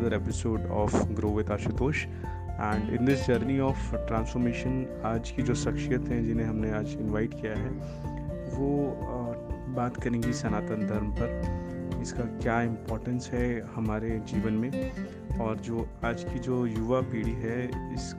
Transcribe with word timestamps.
another 0.00 0.18
episode 0.18 0.62
of 0.66 0.92
Grow 1.18 1.36
with 1.38 1.50
Ashutosh. 1.50 1.96
And 2.62 2.90
in 2.90 3.06
this 3.06 3.26
journey 3.26 3.58
of 3.60 3.96
transformation 3.96 5.02
आज 5.04 5.30
की 5.30 5.42
जो 5.42 5.54
शख्सियत 5.54 6.08
हैं, 6.08 6.26
जिन्हें 6.26 6.46
हमने 6.46 6.70
आज 6.70 6.86
इनवाइट 6.88 7.34
किया 7.34 7.52
है, 7.52 7.68
वो 8.56 8.98
बात 9.74 9.96
करेंगी 9.96 10.32
सनातन 10.32 10.86
धर्म 10.86 11.12
पर। 11.12 12.00
इसका 12.02 12.22
क्या 12.22 12.62
इम्पोर्टेंस 12.62 13.30
है 13.32 13.62
हमारे 13.74 14.10
जीवन 14.10 14.52
में? 14.52 14.92
और 15.40 15.56
जो 15.56 15.88
आज 16.04 16.24
की 16.24 16.38
जो 16.38 16.66
युवा 16.66 17.00
पीढ़ी 17.00 17.32
है 17.32 17.64
इस 17.94 18.14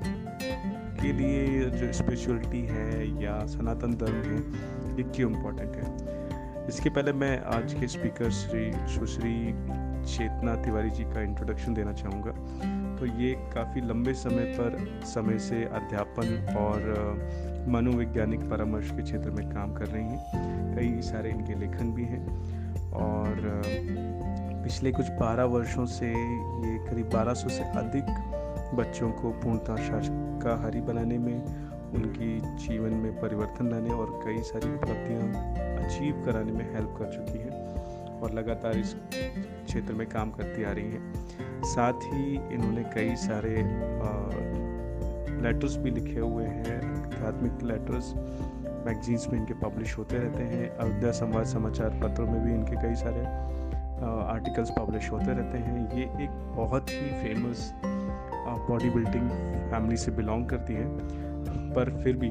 के 1.02 1.14
लिए 1.14 1.70
जो 1.70 1.94
स्पिरिचुअलिटी 1.94 2.66
है 2.66 3.24
या 3.24 3.46
सनातन 3.46 3.94
धर्म 3.94 4.22
है, 4.22 4.40
ये 4.98 5.04
क्यों 5.04 5.32
इम्पोर्टेंट 5.32 5.76
है? 5.76 5.96
इसके 6.68 6.90
पहले 6.90 7.14
मैं 7.14 7.42
आज 7.42 7.74
के 7.74 7.88
स्पीकर 7.88 8.32
श्री 8.32 8.72
सुश्री 8.88 9.54
चेतना 10.06 10.56
तिवारी 10.56 10.90
जी 10.90 11.04
का 11.04 11.22
इंट्रोडक्शन 11.22 11.74
देना 11.74 11.94
चाहूँगा। 11.94 12.32
तो 12.98 13.06
ये 13.06 13.32
काफ़ी 13.54 13.82
लंबे 13.82 14.14
समय 14.14 14.44
पर 14.60 15.02
समय 15.06 15.40
से 15.40 15.64
अध्यापन 15.64 16.56
और 16.58 17.66
मनोवैज्ञानिक 17.68 18.50
परामर्श 18.50 18.92
के 18.92 19.02
क्षेत्र 19.02 19.30
में 19.30 19.50
काम 19.50 19.74
कर 19.74 19.88
रही 19.88 20.04
हैं। 20.04 20.76
कई 20.76 21.02
सारे 21.02 21.30
इनके 21.30 21.60
लेखन 21.60 21.92
भी 21.92 22.04
हैं 22.04 22.24
और 22.94 23.62
पिछले 24.64 24.92
कुछ 24.92 25.10
बारह 25.12 25.44
वर्षों 25.44 25.86
से 25.86 26.08
ये 26.08 26.78
करीब 26.90 27.10
1200 27.10 27.50
से 27.50 27.64
अधिक 27.80 28.06
बच्चों 28.76 29.12
को 29.12 29.32
पूर्णतः 29.32 29.76
शाकाहारी 29.76 30.82
बनाने 30.82 31.18
में, 31.18 31.38
उनकी 31.94 32.30
जीवन 32.58 32.94
में 32.94 33.20
परिवर्तन 33.22 33.70
लाने 33.70 33.90
और 33.90 34.22
कई 34.26 34.42
सारी 34.42 34.74
उपलब्धियाँ 34.76 35.22
अचीव 35.86 36.24
कराने 36.26 36.52
में 36.52 36.66
हेल्प 36.74 36.96
कर 37.00 37.12
चुकी 37.12 37.40
हैं। 37.40 37.51
और 38.22 38.34
लगातार 38.34 38.78
इस 38.78 38.96
क्षेत्र 39.14 39.94
में 39.94 40.08
काम 40.10 40.32
करती 40.32 40.64
आ 40.64 40.72
रही 40.72 40.92
हैं। 40.92 41.14
साथ 41.66 41.94
ही 42.06 42.36
इन्होंने 42.54 42.84
कई 42.96 43.16
सारे 43.18 43.56
लेटर्स 45.42 45.76
भी 45.78 45.92
लिखे 45.92 46.20
हुए 46.20 46.46
हैं। 46.46 46.80
आध्यात्मिक 47.06 47.64
लेटर्स 47.64 48.14
मैगजीन्स 48.86 49.28
में 49.28 49.40
इनके 49.40 49.54
पब्लिश 49.54 49.98
होते 49.98 50.18
रहते 50.18 50.44
हैं। 50.44 50.70
अयोध्या 50.70 51.12
संवाद 51.12 51.46
समाचार 51.46 52.00
पत्रों 52.04 52.28
में 52.28 52.44
भी 52.46 52.54
इनके 52.54 52.82
कई 52.82 52.96
सारे 52.96 53.26
आर्टिकल्स 54.26 54.72
पब्लिश 54.80 55.10
होते 55.12 55.26
रहते 55.26 55.58
हैं। 55.58 55.92
ये 55.96 56.04
एक 56.24 56.32
बहुत 56.56 56.90
ही 56.90 57.10
फ़ेमस 57.24 57.72
बॉडी 58.70 58.90
बिल्डिंग 58.90 59.30
फैमिली 59.72 59.98
से 59.98 60.12
बिलोंग 60.12 60.46
करती 60.50 60.74
है। 60.74 60.86
पर 61.74 61.90
फिर 62.04 62.18
भी 62.18 62.30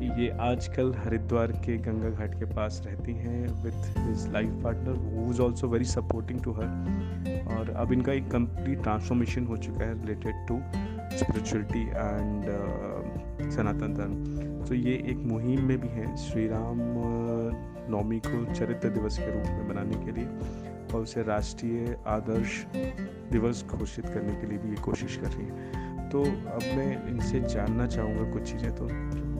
ये 0.00 0.28
आजकल 0.40 0.92
हरिद्वार 0.96 1.52
के 1.64 1.76
गंगा 1.76 2.10
घाट 2.10 2.34
के 2.38 2.44
पास 2.54 2.82
रहती 2.86 3.12
हैं 3.12 3.62
with 3.62 3.96
his 3.98 4.26
life 4.32 4.50
partner 4.64 4.96
who 5.06 5.30
is 5.30 5.40
also 5.42 5.68
very 5.68 5.84
supporting 5.84 6.40
to 6.42 6.52
her 6.52 7.56
और 7.56 7.70
अब 7.76 7.92
इनका 7.92 8.12
एक 8.12 8.30
कंप्लीट 8.30 8.82
ट्रांसफॉर्मेशन 8.82 9.46
हो 9.46 9.56
चुका 9.56 9.84
है 9.84 10.00
related 10.00 10.46
to 10.48 10.60
spirituality 11.18 11.82
and 11.82 13.50
Sanatan 13.50 13.94
Dharma. 13.94 14.64
तो 14.64 14.74
ये 14.74 14.94
एक 15.10 15.18
मुहिम 15.26 15.64
में 15.64 15.78
भी 15.80 15.88
है 15.88 16.16
श्री 16.16 16.46
राम 16.48 16.78
नवमी 17.90 18.18
को 18.26 18.44
चरित्र 18.54 18.88
दिवस 18.88 19.18
के 19.18 19.30
रूप 19.32 19.46
में 19.46 19.68
मनाने 19.68 20.04
के 20.04 20.12
लिए 20.12 20.26
और 20.94 21.02
उसे 21.02 21.22
राष्ट्रीय 21.22 21.96
आदर्श 22.06 22.64
दिवस 23.32 23.64
घोषित 23.68 24.06
करने 24.06 24.34
के 24.34 24.46
लिए 24.46 24.58
भी 24.58 24.70
ये 24.70 24.82
कोशिश 24.82 25.16
कर 25.16 25.30
रही 25.30 25.46
है। 25.46 26.08
तो 26.10 26.22
अब 26.22 26.62
मैं 26.76 27.08
इनसे 27.08 27.40
जानना 27.40 27.86
चाहूँगा 27.86 28.32
कुछ 28.32 28.52
चीज़ें 28.52 28.70
तो। 28.76 28.88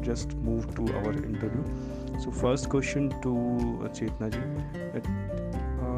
Just 0.03 0.35
move 0.37 0.75
to 0.77 0.87
our 0.97 1.13
interview. 1.13 1.65
So 2.21 2.31
first 2.31 2.69
question 2.69 3.11
to 3.23 3.33
uh, 3.85 3.89
Chetna 3.89 4.31
ji. 4.31 4.41
That, 4.93 5.05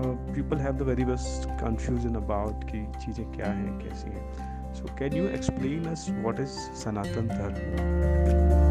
Uh, 0.00 0.14
people 0.32 0.56
have 0.56 0.78
the 0.78 0.84
very 0.84 1.04
best 1.04 1.46
confusion 1.58 2.16
about 2.16 2.64
कि 2.68 2.78
चीज़ें 3.00 3.24
क्या 3.32 3.46
हैं 3.46 3.78
कैसी 3.78 4.10
हैं 4.10 4.48
So 4.74 4.84
can 5.00 5.16
you 5.16 5.26
explain 5.38 5.86
us 5.86 6.04
what 6.22 6.38
is 6.38 6.54
Sanatan 6.82 7.28
Dharma? 7.28 8.70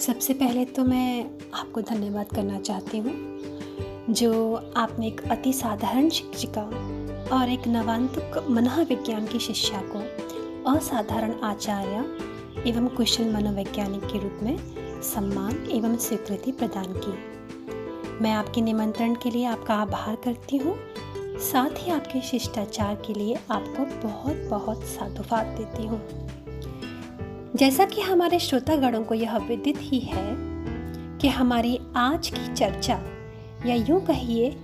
सबसे 0.00 0.34
पहले 0.34 0.64
तो 0.76 0.84
मैं 0.84 1.24
आपको 1.54 1.80
धन्यवाद 1.90 2.32
करना 2.34 2.60
चाहती 2.60 2.98
हूँ 2.98 4.14
जो 4.20 4.32
आपने 4.76 5.06
एक 5.06 5.20
अति 5.30 5.52
साधारण 5.52 6.08
शिक्षिका 6.20 6.68
और 7.32 7.48
एक 7.48 7.66
नवांतुक 7.68 8.46
मनोविज्ञान 8.50 9.26
की 9.26 9.38
शिष्या 9.38 9.82
को 9.84 9.98
असाधारण 10.72 11.32
आचार्य 11.44 12.04
एवं 12.68 12.88
कुशल 12.88 13.34
मनोवैज्ञानिक 13.34 14.04
के 14.04 14.18
रूप 14.18 14.40
में 14.42 14.56
सम्मान 15.02 15.68
एवं 15.70 15.96
स्वीकृति 15.96 16.52
प्रदान 16.52 16.84
की। 16.84 17.12
मैं 18.24 18.32
आपके 18.32 18.60
निमंत्रण 18.60 19.14
के 19.14 19.30
लिए 19.30 19.44
आपका 19.44 19.74
आभार 19.74 20.16
करती 20.16 20.56
हूँ। 20.56 20.76
साथ 21.38 21.70
ही 21.78 21.92
आपके 21.92 22.20
शिष्टाचार 22.20 22.94
के 22.94 23.14
लिए 23.14 23.38
आपको 23.50 24.08
बहुत 24.08 24.46
बहुत 24.50 24.84
साधुवाद 24.84 25.46
देती 25.46 25.86
हूँ। 25.86 26.02
जैसा 27.56 27.84
कि 27.84 28.00
हमारे 28.00 28.38
श्रोतागणों 28.38 29.04
को 29.04 29.14
यह 29.14 29.36
विदित 29.36 29.76
ही 29.80 29.98
है 29.98 30.36
कि 31.18 31.28
हमारी 31.28 31.78
आज 31.96 32.28
की 32.28 32.54
चर्चा 32.54 33.02
या 33.66 33.74
यूँ 33.74 34.00
कहिए 34.00 34.56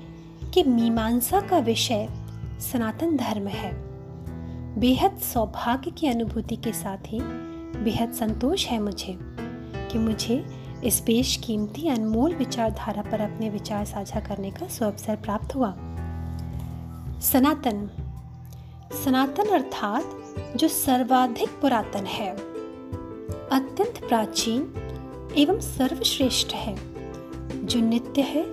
कि 0.54 0.62
मीमांसा 0.62 1.40
का 1.40 1.58
विषय 1.58 2.08
सनातन 2.60 3.16
धर्म 3.16 3.46
है। 3.46 3.88
बेहद 4.80 5.18
सौभाग्य 5.18 5.90
की 5.90 6.08
अनुभूति 6.08 6.56
के 6.56 6.72
साथ 6.72 6.98
ही 7.06 7.20
बेहद 7.78 8.12
संतोष 8.12 8.66
है 8.66 8.78
मुझे 8.78 9.18
कि 9.90 9.98
मुझे 9.98 10.44
इस 10.84 11.02
बेशकीमती 11.06 11.88
अनमोल 11.88 12.34
विचारधारा 12.34 13.02
पर 13.02 13.20
अपने 13.20 13.50
विचार 13.50 13.84
साझा 13.84 14.20
करने 14.20 14.50
का 14.50 14.66
सुअवसर 14.66 15.16
प्राप्त 15.16 15.54
हुआ। 15.54 15.74
सनातन। 17.20 17.90
सनातन 19.04 19.44
अर्थात 19.44 20.04
जो 20.56 20.68
सर्वाधिक 20.68 21.48
पुरातन 21.48 22.06
है, 22.06 22.30
अत्यंत 23.52 24.08
प्राचीन 24.08 24.74
एवं 25.36 25.60
सर्वश्रेष्ठ 25.60 26.54
है, 26.54 26.76
जो 27.66 27.80
नित्य 27.80 28.22
है, 28.22 28.46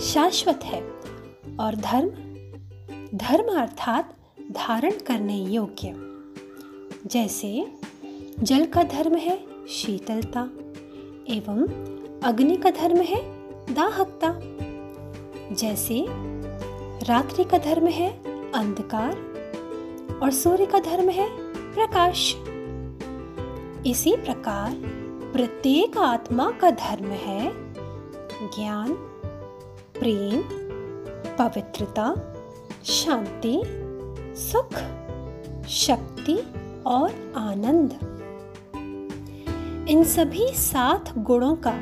शाश्वत 0.00 0.60
है 0.64 0.82
और 1.60 1.76
धर्म 1.76 2.29
धर्म 3.14 3.60
अर्थात 3.60 4.16
धारण 4.40 4.90
करने 4.90 5.36
योग्य। 5.36 5.92
जैसे, 7.06 7.66
जल 8.40 8.66
का 8.66 8.82
धर्म 8.82 9.14
है 9.14 9.66
शीतलता, 9.68 10.40
एवं 11.34 11.66
अग्नि 12.20 12.56
का 12.56 12.70
धर्म 12.70 12.96
है 12.96 13.20
दाहकता। 13.74 14.34
जैसे, 15.54 16.06
रात्रि 17.04 17.44
का 17.44 17.58
धर्म 17.58 17.86
है 17.86 18.22
अंधकार, 18.52 19.12
और 20.22 20.30
सूर्य 20.30 20.66
का 20.66 20.78
धर्म 20.78 21.08
है 21.08 21.28
प्रकाश। 21.74 22.36
इसी 23.86 24.16
प्रकार, 24.16 24.74
प्रत्येक 25.32 25.98
आत्मा 25.98 26.50
का 26.50 26.70
धर्म 26.70 27.06
है 27.06 27.52
ज्ञान, 28.56 28.92
प्रेम, 30.00 30.42
पवित्रता 31.38 32.36
शांति, 32.84 33.62
सुख, 34.40 34.74
शक्ति 35.68 36.36
और 36.86 37.34
आनंद। 37.36 37.98
इन 39.88 40.04
सभी 40.04 40.48
सात 40.48 41.18
गुणों 41.18 41.56
का 41.66 41.74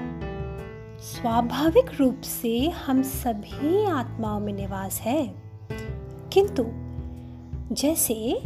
स्वाभाविक 0.99 2.01
रूप 2.01 2.21
से 2.21 2.69
हम 2.69 3.03
सभी 3.03 3.85
आत्माओं 3.85 4.41
में 4.41 4.53
निवास 4.53 5.01
है। 5.01 5.35
किंतु 6.33 6.65
जैसे 7.75 8.43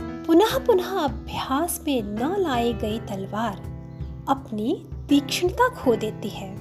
पुनः 0.00 0.58
पुनः 0.58 0.98
अभ्यास 0.98 1.84
में 1.86 2.02
न 2.02 2.36
लाई 2.40 2.72
गई 2.72 2.98
तलवार 2.98 3.56
अपनी 4.28 4.86
तीक्ष्णता 5.08 5.68
खो 5.68 5.96
देती 5.96 6.28
है, 6.28 6.56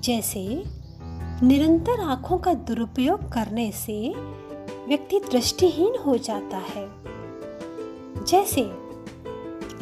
जैसे 0.00 0.64
निरंतर 1.42 2.00
आँखों 2.00 2.38
का 2.38 2.54
दुरुपयोग 2.54 3.32
करने 3.32 3.72
से 3.72 4.14
व्यक्ति 4.88 5.20
दृष्टिहीन 5.20 5.94
हो 6.06 6.16
जाता 6.16 6.56
है। 6.56 6.88
जैसे, 8.24 8.62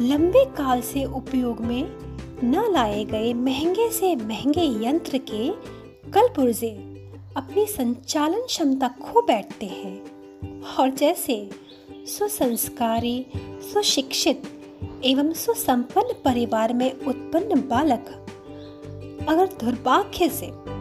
लंबे 0.01 0.45
काल 0.45 0.81
से 0.81 1.05
उपयोग 1.05 1.59
में 1.59 1.89
न 2.43 2.71
लाए 2.71 3.05
गए 3.05 3.33
महँगे 3.33 3.89
से 3.89 4.15
महँगे 4.15 4.87
यंत्र 4.87 5.17
के 5.17 5.49
कल 6.11 6.27
पुर्जे 6.35 6.69
अपनी 7.37 7.65
संचालन 7.65 8.39
क्षमता 8.39 8.87
खो 8.87 9.21
बैठते 9.21 9.65
हैं। 9.65 10.05
और 10.79 10.89
जैसे, 10.89 11.49
सुसंस्कारी, 11.91 13.25
सुशिक्षित 13.73 14.43
एवं 15.05 15.33
सुसंपन्न 15.33 16.13
परिवार 16.25 16.73
में 16.73 16.93
उत्पन्न 16.93 17.67
बालक 17.67 18.25
अगर 19.29 19.45
दुर्भाग्य 19.45 20.29
से 20.29 20.72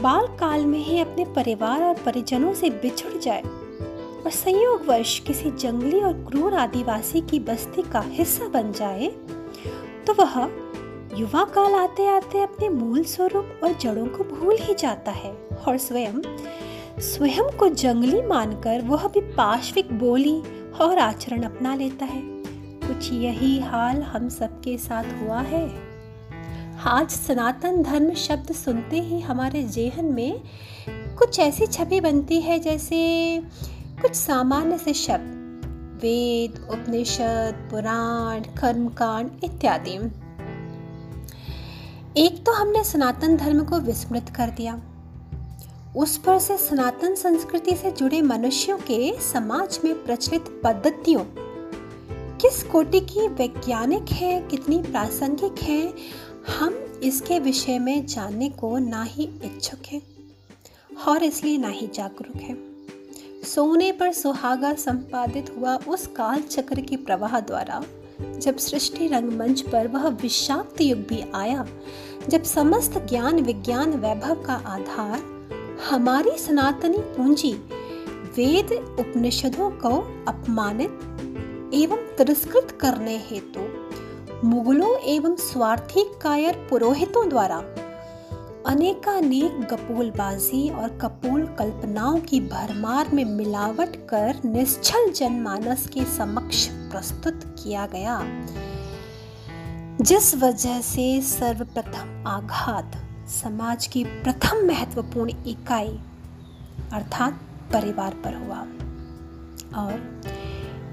बाल 0.00 0.26
काल 0.26 0.66
में 0.66 0.78
ही 0.78 1.00
अपने 1.00 1.24
परिवार 1.24 1.82
और 1.82 1.94
परिजनों 1.94 2.54
से 2.54 2.70
बिछुड़ 2.70 3.18
जाए 3.18 3.42
और 4.24 4.30
संयोगवश 4.30 5.18
किसी 5.18 5.50
जंगली 5.50 6.00
और 6.00 6.12
क्रूर 6.12 6.54
आदिवासी 6.54 7.20
की 7.20 7.40
बस्ती 7.40 7.82
का 7.82 8.00
हिस्सा 8.00 8.48
बन 8.48 8.72
जाए 8.72 9.06
तो 10.06 10.14
वह 10.14 10.50
युवा 11.18 11.44
काल 11.44 11.74
आते 11.74 12.06
आते 12.06 12.42
अपने 12.42 12.68
मूल 12.68 13.04
स्वरूप 13.04 13.60
और 13.64 13.72
जड़ों 13.72 14.06
को 14.06 14.24
भूल 14.24 14.56
ही 14.60 14.74
जाता 14.74 15.10
है 15.10 15.32
और 15.68 15.78
स्वयं 15.78 16.22
स्वयं 17.00 17.56
को 17.56 17.68
जंगली 17.68 18.22
मानकर 18.22 18.82
वह 18.82 19.08
भी 19.08 19.20
पाश्विक 19.20 19.92
बोली 19.92 20.42
और 20.80 20.98
आचरण 20.98 21.42
अपना 21.42 21.74
लेता 21.74 22.04
है। 22.04 22.22
कुछ 22.88 23.12
यही 23.12 23.58
हाल 23.58 24.02
हम 24.02 24.28
सबके 24.28 24.78
साथ 24.78 25.04
हुआ 25.20 25.40
है। 25.40 25.87
आज 26.78 27.10
सनातन 27.10 27.82
धर्म 27.82 28.12
शब्द 28.14 28.52
सुनते 28.52 29.00
ही 29.00 29.20
हमारे 29.20 29.62
जेहन 29.62 30.04
में 30.04 30.42
कुछ 31.18 31.38
ऐसी 31.38 31.66
छवि 31.66 32.00
बनती 32.00 32.40
है 32.40 32.58
जैसे 32.58 32.98
कुछ 34.02 34.14
सामान्य 34.14 34.78
से 34.78 34.92
शब्द, 34.94 35.98
वेद, 36.02 36.58
उपनिषद, 36.70 37.68
पुराण, 37.70 38.40
कर्मकांड 38.60 39.30
इत्यादि। 39.44 39.94
एक 42.16 42.44
तो 42.46 42.52
हमने 42.52 42.84
सनातन 42.84 43.36
धर्म 43.36 43.64
को 43.64 43.78
विस्मृत 43.78 44.28
कर 44.28 44.50
दिया। 44.50 44.80
उस 45.96 46.16
पर 46.16 46.38
से 46.38 46.56
सनातन 46.58 47.14
संस्कृति 47.14 47.76
से 47.76 47.90
जुड़े 47.90 48.22
मनुष्यों 48.22 48.78
के 48.78 49.12
समाज 49.22 49.80
में 49.84 49.94
प्रचलित 50.04 50.60
पद्धतियों, 50.64 51.24
किस 52.38 52.62
कोटि 52.62 53.00
की 53.00 53.26
वैज्ञानिक 53.28 54.12
है, 54.12 54.40
कितनी 54.40 54.82
प्रासंगिक 54.82 55.62
है 55.62 55.82
हम 56.48 57.00
इसके 57.02 57.38
विषय 57.38 57.78
में 57.78 58.06
जानने 58.06 58.48
को 58.48 58.78
ना 58.78 59.02
ही 59.02 59.24
इच्छुक 59.24 59.86
हैं 59.86 60.02
और 61.08 61.22
इसलिए 61.22 61.58
ना 61.58 61.68
ही 61.68 61.86
जागरूक 61.86 62.42
हैं। 62.42 62.56
सोने 63.44 63.92
पर 63.92 64.12
सुहागा 64.12 64.72
संपादित 64.74 65.54
हुआ 65.58 65.76
उस 65.76 66.06
काल 66.06 66.40
चक्र 66.40 66.80
के 66.80 66.96
प्रवाह 66.96 67.40
द्वारा, 67.40 67.82
जब 68.38 68.56
सृष्टि 68.56 69.06
रंगमंच 69.06 69.60
पर 69.60 69.88
वह 69.88 70.08
विषाक्त 70.08 70.80
युग 70.80 70.98
भी 70.98 71.24
आया, 71.34 71.66
जब 72.28 72.42
समस्त 72.42 72.98
ज्ञान 72.98 73.40
विज्ञान 73.40 73.92
वैभव 73.92 74.42
का 74.42 74.54
आधार, 74.54 75.20
हमारी 75.90 76.38
सनातनी 76.38 76.98
पूंजी 76.98 77.52
वेद 78.36 78.72
उपनिषदों 79.00 79.70
को 79.70 80.24
अपमानित 80.28 80.90
एवं 81.74 81.96
तिरस्कृत 81.96 82.78
करने 82.80 83.16
हेतु 83.18 83.60
मुगलों 84.44 84.98
एवं 84.98 85.36
स्वार्थी 85.36 86.04
कायर 86.22 86.66
पुरोहितों 86.70 87.28
द्वारा 87.28 87.56
अनेकानेक 88.66 89.60
गपोलबाजी 89.60 90.70
और 90.70 90.88
कपोल 90.88 91.46
कल्पनाओं 91.46 92.20
की 92.20 92.40
भरमार 92.40 93.08
में 93.14 93.24
मिलावट 93.24 93.96
कर 94.08 94.40
निश्चल 94.44 95.10
जनमानस 95.12 95.88
के 95.88 96.04
समक्ष 96.04 96.68
प्रस्तुत 96.68 97.40
किया 97.44 97.86
गया। 97.86 98.22
जिस 100.00 100.34
वजह 100.34 100.80
से 100.80 101.22
सर्वप्रथम 101.22 102.24
आघात, 102.26 102.92
समाज 103.28 103.86
की 103.86 104.04
प्रथम 104.04 104.66
महत्वपूर्ण 104.66 105.30
इकाई, 105.30 105.98
अर्थात 106.92 107.40
परिवार 107.72 108.14
पर 108.14 108.34
हुआ। 108.34 108.60
और 109.82 110.20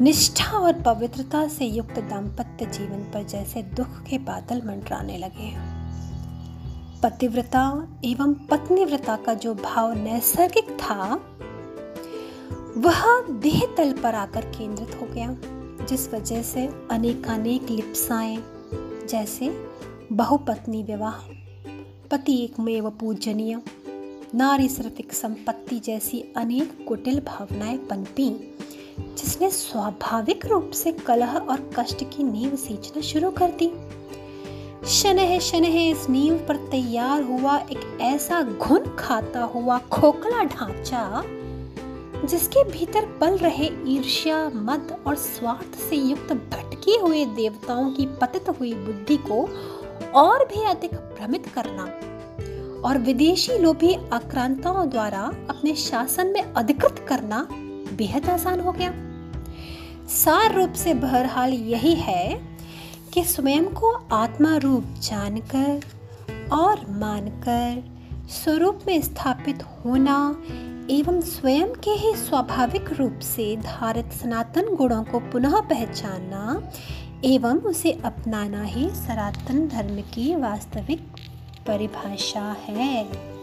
निष्ठा 0.02 0.58
और 0.58 0.82
पवित्रता 0.82 1.48
से 1.48 1.66
युक्त 1.66 2.00
दाम्पत्य 2.00 2.66
जीवन 2.66 3.12
पर 3.14 3.24
जैसे 3.24 3.64
दुख 3.64 4.04
के 4.10 4.18
बादल 4.18 4.62
मंडराने 4.66 5.18
लगे 5.18 5.76
पतिव्रता 7.02 7.88
एवं 8.06 8.34
पत्नीव्रता 8.34 9.16
का 9.16 9.34
जो 9.34 9.56
भाव 9.56 9.94
नैसर्गिक 9.94 10.70
था, 10.70 11.16
वह 12.78 13.22
देह 13.40 13.76
तल 13.78 13.94
पर 13.94 14.16
आकर 14.16 14.42
केंद्रित 14.42 15.02
हो 15.02 15.06
गया, 15.06 15.38
जिस 15.86 16.14
वजह 16.14 16.42
से 16.42 16.88
अनेकानेक 16.92 17.70
लिप्साएँ, 17.70 18.44
जैसे 19.10 19.68
बहुपत्नी 20.12 20.84
विवाह, 20.84 21.16
पति 22.12 22.44
एक 22.44 22.60
में 22.60 22.98
पूजनीय, 22.98 23.62
नारी 24.36 24.70
सिर्फ़ 24.70 25.16
संपत्ति 25.16 25.80
जैसी 25.80 26.34
अनेक 26.38 26.86
कुटिल 26.88 27.20
भावनाएँ 27.20 27.78
पनपी 27.78 28.58
जिसने 29.00 29.50
स्वाभाविक 29.52 30.46
रूप 30.46 30.72
से 30.72 30.92
कलह 30.92 31.38
और 31.38 31.70
कष्ट 31.80 32.04
की 32.04 32.24
नींव 32.24 32.56
सींचना 32.56 33.02
शुरू 33.02 33.32
कर 33.32 33.52
दी। 33.52 33.72
शनह 34.88 35.40
शनह, 35.40 35.80
इस 35.90 36.10
नींव 36.10 36.36
पर 36.48 36.56
तैयार 36.56 37.22
हुआ 37.24 37.58
एक 37.58 37.98
ऐसा 38.02 38.42
घुन 38.42 38.96
खाता 39.00 39.44
हुआ 39.44 39.78
खोखला 39.78 40.44
ढांचा, 40.44 41.24
जिसके 42.26 42.64
भीतर 42.64 43.06
पल 43.22 43.38
रहे 43.38 43.70
ईर्ष्या, 43.88 44.50
मद 44.50 44.96
और 45.08 45.16
स्वार्थ 45.16 45.78
से 45.80 45.96
युक्त 45.96 46.34
भटके 46.34 46.98
हुए 46.98 47.26
देवताओं 47.26 47.92
की 47.92 48.06
पतित 48.06 48.50
हुई 48.50 48.74
बुद्धि 48.74 49.18
को 49.18 49.50
और 50.16 50.46
भी 50.46 50.64
अधिक 50.64 50.92
भ्रमित 50.92 51.48
करना 51.48 51.84
और 52.88 52.98
विदेशी 52.98 53.58
लोभी 53.58 53.94
आक्रांताओं 54.14 54.90
द्वारा 54.90 55.22
अपने 55.50 55.76
शासन 55.76 56.28
में 56.28 56.42
अधिकृत 56.42 57.06
करना 57.10 57.48
बेहद 57.96 58.30
आसान 58.30 58.60
हो 58.60 58.72
गया। 58.72 58.94
सार 60.08 60.56
रूप 60.56 60.74
से 60.74 60.94
बहरहाल 60.94 61.54
यही 61.54 61.96
है 61.96 62.42
कि 63.14 63.24
स्वयं 63.24 63.66
को 63.66 63.92
आत्मा 64.12 64.56
रूप 64.58 64.84
जानकर 64.84 65.82
और 66.52 66.86
मानकर 66.90 67.84
स्वरूप 68.30 68.80
में 68.88 69.02
स्थापित 69.02 69.64
होना 69.64 70.44
एवं 70.92 71.22
स्वयं 71.22 71.68
के 71.84 71.92
ही 71.92 72.16
स्वाभाविक 72.16 72.94
रूप 72.94 73.20
से 73.20 73.56
धारित 73.58 74.12
सनातन 74.12 74.76
गुणों 74.76 75.04
को 75.04 75.20
पुनः 75.20 75.60
पहचानना 75.62 76.72
एवं 77.26 77.60
उसे 77.60 77.92
अपनाना 78.06 78.64
ही 78.64 78.90
सनातन 78.90 79.68
धर्म 79.68 80.02
की 80.02 80.36
वास्तविक 80.36 81.08
परिभाषा 81.68 82.56
है। 82.68 83.35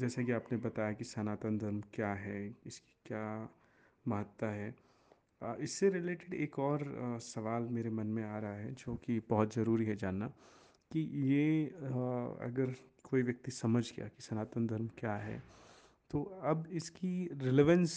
जैसे 0.00 0.24
कि 0.24 0.32
आपने 0.32 0.58
बताया 0.58 0.92
कि 0.92 1.04
सनातन 1.04 1.58
धर्म 1.58 1.80
क्या 1.94 2.12
है, 2.16 2.46
इसकी 2.66 2.96
क्या 3.06 3.48
महत्ता 4.04 4.50
है। 4.50 4.74
इससे 5.60 5.88
रिलेटेड 5.90 6.34
एक 6.36 6.58
और 6.58 6.84
सवाल 7.22 7.68
मेरे 7.70 7.90
मन 7.90 8.06
में 8.08 8.22
आ 8.24 8.38
रहा 8.38 8.54
है, 8.54 8.72
जो 8.74 8.94
कि 8.96 9.20
बहुत 9.28 9.54
ज़रूरी 9.54 9.84
है 9.86 9.96
जानना, 9.96 10.26
कि 10.90 11.00
ये 11.24 11.66
अगर 12.46 12.74
कोई 13.04 13.22
व्यक्ति 13.22 13.50
समझ 13.50 13.84
गया 13.92 14.06
कि 14.06 14.22
सनातन 14.22 14.66
धर्म 14.66 14.88
क्या 14.98 15.14
है 15.18 15.42
तो 16.10 16.22
अब 16.44 16.66
इसकी 16.72 17.28
रिलेवेंस 17.34 17.92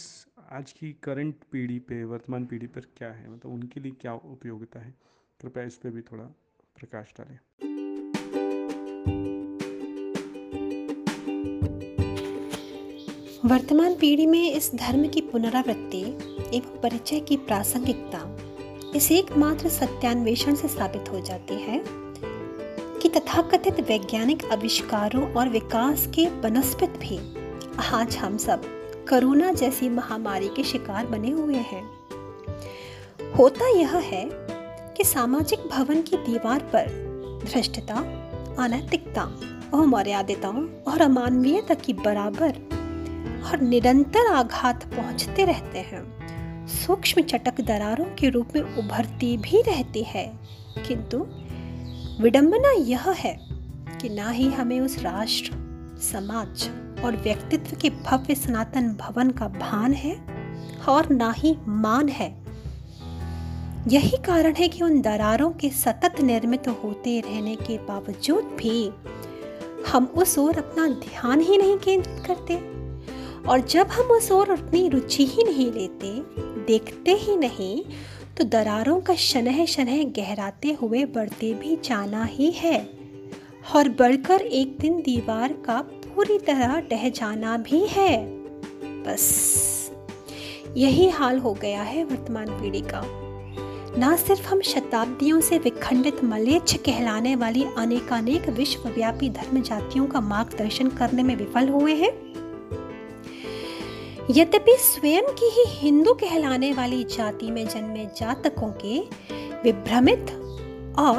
आज 0.52 0.72
की 0.72 0.92
करंट 1.02 1.44
पीढ़ी 1.52 1.78
पे, 1.78 2.02
वर्तमान 2.04 2.44
पीढ़ी 2.46 2.66
पर 2.66 2.86
क्या 2.96 3.10
है? 3.12 3.30
मतलब 3.30 3.52
उनके 3.52 3.80
लिए 3.80 3.92
क्या 4.00 4.14
उपयोगिता 4.14 4.80
है? 4.80 4.94
कृपया 5.40 5.64
इस 5.64 5.76
पर 5.76 5.90
भी 5.90 6.02
थोड़ा 6.02 6.24
प्रकाश 6.76 7.14
डालें। 7.18 7.38
वर्तमान 13.46 13.94
पीढ़ी 13.94 14.26
में 14.26 14.52
इस 14.52 14.70
धर्म 14.74 15.08
की 15.08 15.20
पुनरावृत्ति 15.20 16.00
एवं 16.56 16.80
परिचय 16.80 17.20
की 17.20 17.36
प्रासंगिकता 17.36 18.38
इस 18.96 19.12
एकमात्र 19.12 19.68
सत्यान्वेषण 19.68 20.54
से 20.54 20.68
साबित 20.68 21.10
हो 21.10 21.20
जाती 21.20 21.54
है 21.54 21.84
कि 23.02 23.08
तथाकथित 23.08 23.80
वैज्ञानिक 23.80 24.44
आविष्कारों 24.52 25.32
और 25.32 25.48
विकास 25.48 26.06
के 26.06 26.30
बनस्पत 26.30 26.88
भी 26.88 27.18
आज 27.94 28.16
हम 28.16 28.36
सब 28.36 28.62
कोरोना 29.10 29.52
जैसी 29.52 29.88
महामारी 29.88 30.48
के 30.48 30.64
शिकार 30.64 31.06
बने 31.06 31.30
हुए 31.30 31.56
हैं। 31.56 31.84
होता 33.38 33.68
यह 33.68 33.96
है 33.96 34.28
कि 34.96 35.04
सामाजिक 35.04 35.58
भवन 35.58 36.02
की 36.02 36.16
दीवार 36.16 36.60
पर 36.60 36.86
भ्रष्टता 37.44 37.96
अनैतिकता 38.64 39.22
अमर्यादिताओं 39.74 40.66
और 40.82 41.00
अमानवीयता 41.00 41.74
की 41.74 41.92
बराबर 41.92 42.73
और 43.44 43.60
निरंतर 43.60 44.32
आघात 44.32 44.84
पहुँचते 44.84 45.44
रहते 45.44 45.78
हैं। 45.78 46.14
सूक्ष्म 46.66 47.22
चटक 47.22 47.60
दरारों 47.60 48.04
के 48.04 48.28
रूप 48.28 48.48
में 48.54 48.62
उभरती 48.62 49.36
भी 49.36 49.62
रहती 49.62 50.02
है। 50.02 50.40
किंतु 50.88 51.26
विडंबना 52.22 52.72
यह 52.72 53.10
है 53.10 53.40
कि 54.00 54.08
ना 54.08 54.30
ही 54.30 54.48
हमें 54.48 54.80
उस 54.80 54.98
राष्ट्र, 54.98 55.50
समाज 56.02 56.70
और 57.04 57.16
व्यक्तित्व 57.16 57.76
के 57.76 57.90
भव्य 57.90 58.34
सनातन 58.34 58.88
भवन 58.88 59.30
का 59.30 59.48
भान 59.48 59.92
है 59.92 60.20
और 60.88 61.10
ना 61.10 61.30
ही 61.32 61.56
मान 61.68 62.08
है। 62.08 62.44
यही 63.88 64.16
कारण 64.16 64.54
है 64.54 64.68
कि 64.68 64.84
उन 64.84 65.00
दरारों 65.00 65.50
के 65.50 65.70
सतत 65.70 66.20
निर्मित 66.20 66.68
होते 66.68 67.20
रहने 67.20 67.56
के 67.56 67.78
बावजूद 67.78 68.44
भी 68.44 68.90
हम 69.92 70.04
उस 70.04 70.38
ओर 70.38 70.58
अपना 70.58 70.88
ध्यान 70.88 71.40
ही 71.40 71.58
नहीं 71.58 71.78
केंद्रित 71.78 72.24
करते। 72.26 72.73
और 73.48 73.60
जब 73.60 73.86
हम 73.86 74.06
उस 74.06 74.30
ओर 74.32 74.50
अपनी 74.50 74.88
रुचि 74.88 75.26
ही 75.26 75.44
नहीं 75.44 75.72
लेते, 75.72 76.10
देखते 76.66 77.12
ही 77.12 77.36
नहीं 77.36 77.84
तो 78.38 78.44
दरारों 78.44 79.00
का 79.00 79.14
शनह 79.14 79.64
शनह 79.64 80.04
गहराते 80.04 80.72
हुए 80.72 81.04
बढ़ते 81.04 81.52
भी 81.54 81.76
जाना 81.76 82.24
ही 82.24 82.50
है। 82.50 82.78
और 83.76 83.88
बढ़कर 83.88 84.40
एक 84.40 84.78
दिन 84.78 85.00
दीवार 85.00 85.52
का 85.52 85.80
पूरी 85.80 86.38
तरह 86.38 86.80
ढह 86.80 87.08
जाना 87.08 87.56
भी 87.56 87.86
है। 87.86 88.26
बस, 89.02 89.90
यही 90.76 91.08
हाल 91.08 91.38
हो 91.38 91.52
गया 91.54 91.82
है 91.82 92.04
वर्तमान 92.04 92.46
पीढ़ी 92.48 92.80
का। 92.80 93.02
ना 93.98 94.16
सिर्फ़ 94.16 94.48
हम 94.48 94.60
शताब्दियों 94.60 95.40
से 95.40 95.58
विखंडित 95.58 96.24
मलेच्छ 96.24 96.76
कहलाने 96.76 97.36
वाली 97.36 97.64
अनेकानेक 97.78 98.48
विश्वव्यापी 98.48 99.30
धर्म 99.30 99.62
जातियों 99.62 100.06
का 100.06 100.20
मार्गदर्शन 100.20 100.88
करने 100.88 101.22
में 101.22 101.36
विफल 101.36 101.68
हुए 101.68 101.94
हैं 101.94 102.33
यद्यपि 104.30 104.76
स्वयं 104.78 105.22
की 105.22 105.46
ही 105.46 105.64
हिंदू 105.68 106.12
कहलाने 106.12 106.72
वाली 106.72 107.04
जाति 107.04 107.50
में 107.50 107.68
जन्मे 107.68 108.06
जातकों 108.06 108.72
के 108.72 109.00
विभ्रमित 109.64 110.30
और 110.98 111.18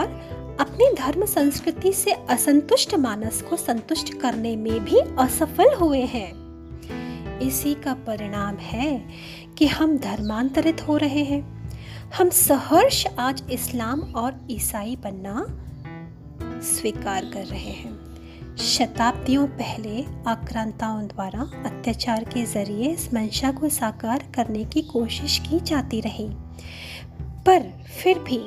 अपनी 0.60 0.94
धर्म 0.94 1.26
संस्कृति 1.26 1.94
से 1.94 2.12
असंतुष्ट 2.12 2.96
मानस 2.96 3.42
को 3.42 3.56
संतुष्ट 3.56 4.14
करने 4.14 4.56
में 4.56 4.86
भी 4.86 5.00
असफल 5.00 5.76
हुए 5.76 6.02
हैं। 6.02 6.46
इसी 7.40 7.74
का 7.74 7.94
परिणाम 7.94 8.56
है 8.56 9.10
कि 9.58 9.68
हम 9.68 9.98
धर्मांतरित 9.98 10.88
हो 10.88 10.98
रहे 10.98 11.24
हैं। 11.24 11.72
हम 12.18 12.30
सहर्ष 12.30 13.08
आज 13.20 13.44
इस्लाम 13.52 14.02
और 14.02 14.48
ईसाई 14.52 14.96
बनना 14.96 15.46
स्वीकार 16.62 17.26
कर 17.26 17.46
रहे 17.46 17.72
हैं। 17.72 18.05
शताब्दियों 18.58 19.48
पहले 19.48 20.04
आक्रांताओं 20.28 21.08
द्वारा 21.08 21.42
अत्याचार 21.66 22.24
के 22.24 22.44
ज़रिए 22.46 22.92
इस 22.92 23.14
मंशा 23.14 23.52
को 23.52 23.70
साकार 23.70 24.24
करने 24.36 24.64
की 24.66 24.82
कोशिश 24.82 25.38
की 25.40 25.60
जाती 25.60 26.00
रही। 26.02 26.28
पर 27.46 27.70
फिर 27.98 28.20
भी 28.20 28.40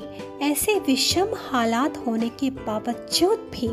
ऐसे 0.42 0.78
विषम 0.78 1.28
हालात 1.50 1.98
होने 2.06 2.28
के 2.28 2.50
बावजूद 2.50 3.50
भी 3.54 3.68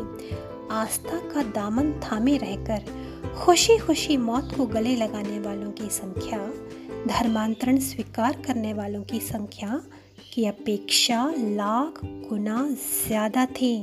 आस्था 0.70 1.18
का 1.30 1.42
दामन 1.52 1.92
थामे 2.04 2.36
रहकर 2.36 3.34
खुशी 3.36 3.78
खुशी 3.78 4.16
मौत 4.16 4.52
को 4.56 4.66
गले 4.66 4.94
लगाने 4.96 5.38
वालों 5.40 5.70
की 5.72 5.88
संख्या, 5.90 6.38
धर्मांतरण 7.08 7.78
स्वीकार 7.78 8.42
करने 8.46 8.72
वालों 8.74 9.02
की 9.02 9.20
संख्या 9.20 9.80
की 10.34 10.46
अपेक्षा 10.46 11.24
लाख 11.38 12.00
गुना 12.04 12.68
ज़्यादा 13.06 13.46
थी। 13.46 13.74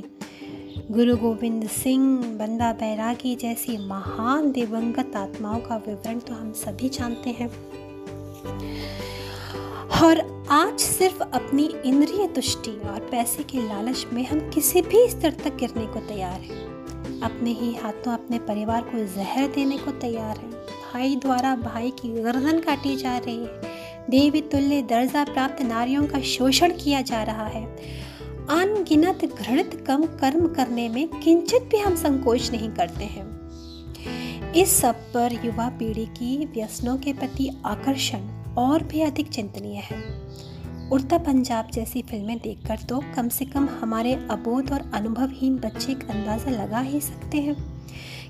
गुरु 0.90 1.16
गोविंद 1.16 1.68
सिंह, 1.68 2.22
बंदा 2.38 2.72
बैरागी 2.72 3.36
जैसी 3.36 3.76
महान 3.86 4.52
दिवंगत 4.52 5.16
आत्माओं 5.16 5.60
का 5.60 5.76
विवरण 5.76 6.18
तो 6.18 6.34
हम 6.34 6.52
सभी 6.52 6.88
जानते 6.88 7.30
हैं। 7.30 7.48
और 10.02 10.46
आज 10.50 10.78
सिर्फ़ 10.80 11.22
अपनी 11.22 11.74
इंद्रिय 11.86 12.26
तुष्टि 12.28 12.70
और 12.70 13.08
पैसे 13.10 13.42
के 13.42 13.58
लालच 13.58 14.06
में 14.12 14.26
हम 14.26 14.50
किसी 14.50 14.82
भी 14.82 15.08
स्तर 15.08 15.30
तक 15.30 15.56
गिरने 15.56 15.86
को 15.86 16.00
तैयार 16.00 16.40
हैं। 16.40 17.20
अपने 17.20 17.50
ही 17.50 17.74
हाथों 17.74 18.12
अपने 18.12 18.38
परिवार 18.38 18.82
को 18.82 19.04
जहर 19.16 19.48
देने 19.48 19.78
को 19.78 19.90
तैयार 19.90 20.36
हैं। 20.36 20.52
भाई 20.52 21.16
द्वारा 21.16 21.56
भाई 21.56 21.90
की 21.90 22.22
गर्दन 22.22 22.60
काटी 22.60 22.96
जा 22.96 23.18
रही 23.18 23.38
है। 23.38 23.62
देवी 24.10 24.40
तुल्य 24.40 24.82
दर्जा 24.82 25.24
प्राप्त 25.24 25.62
नारियों 25.62 26.06
का 26.06 26.20
शोषण 26.20 26.72
किया 26.72 27.02
जा 27.02 27.22
रहा 27.22 27.46
है। 27.46 28.03
अनगिनत 28.50 29.24
घृणित 29.24 29.74
कम 29.86 30.04
कर्म 30.20 30.46
करने 30.46 30.88
में 30.88 31.08
किंचित 31.20 31.62
भी 31.62 31.78
हम 31.78 31.94
संकोच 31.96 32.50
नहीं 32.52 32.68
करते 32.70 33.04
हैं। 33.04 34.52
इस 34.52 34.72
सब 34.72 34.94
पर 35.14 35.32
युवा 35.44 35.68
पीढ़ी 35.68 36.04
की 36.06 36.36
व्यसनों 36.46 36.96
के 36.96 37.12
प्रति 37.12 37.48
आकर्षण 37.66 38.26
और 38.58 38.82
भी 38.82 39.00
अधिक 39.00 39.28
चिंतनीय 39.28 39.76
है। 39.76 40.02
उड़ता 40.90 41.18
पंजाब 41.18 41.70
जैसी 41.70 42.02
फ़िल्में 42.02 42.36
देखकर 42.38 42.78
तो 42.78 43.00
कम 43.16 43.28
से 43.28 43.44
कम 43.44 43.68
हमारे 43.80 44.12
अबोध 44.30 44.72
और 44.72 44.90
अनुभवहीन 44.94 45.56
बच्चे 45.56 45.94
का 45.94 46.12
अंदाज़ा 46.12 46.50
लगा 46.50 46.80
ही 46.80 47.00
सकते 47.00 47.38
हैं 47.38 47.56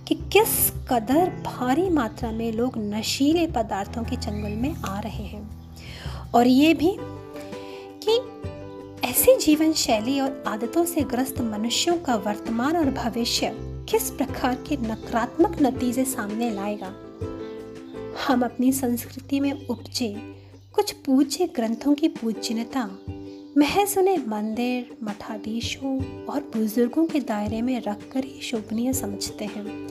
कि 0.04 0.14
किस 0.32 0.70
कदर 0.88 1.30
भारी 1.44 1.88
मात्रा 1.90 2.30
में 2.30 2.52
लोग 2.52 2.78
नशीले 2.78 3.46
पदार्थों 3.46 4.04
के 4.04 4.16
चंगुल 4.16 4.56
में 4.62 4.74
आ 4.76 4.98
रहे 5.00 5.24
हैं। 5.24 5.48
और 6.34 6.46
ये 6.46 6.72
भी 6.74 6.96
कि 8.06 8.18
ऐसी 9.04 9.36
जीवन 9.36 9.72
शैली 9.72 10.20
और 10.20 10.44
आदतों 10.46 10.84
से 10.84 11.00
ग्रस्त 11.00 11.40
मनुष्यों 11.40 11.96
का 11.98 12.14
वर्तमान 12.14 12.76
और 12.76 12.90
भविष्य 12.90 13.50
किस 13.90 14.10
प्रकार 14.10 14.54
के 14.54 14.76
नकारात्मक 14.76 15.62
नतीजे 15.62 16.04
सामने 16.04 16.50
लाएगा? 16.50 16.94
हम 18.26 18.42
अपनी 18.42 18.72
संस्कृति 18.72 19.40
में 19.40 19.66
उपजे 19.66 20.14
कुछ 20.72 20.92
पूज्य 20.92 21.46
ग्रंथों 21.46 21.94
की 21.94 22.08
पूजनीयता 22.08 22.98
महज 23.58 23.94
उन्हें 23.98 24.18
मंदिर, 24.28 24.96
मठाधीशों 25.02 26.24
और 26.24 26.40
बुज़ुर्गों 26.40 27.06
के 27.06 27.20
दायरे 27.20 27.62
में 27.62 27.82
रखकर 27.82 28.24
ही 28.24 28.40
शोभनीय 28.42 28.92
समझते 28.92 29.44
हैं। 29.44 29.88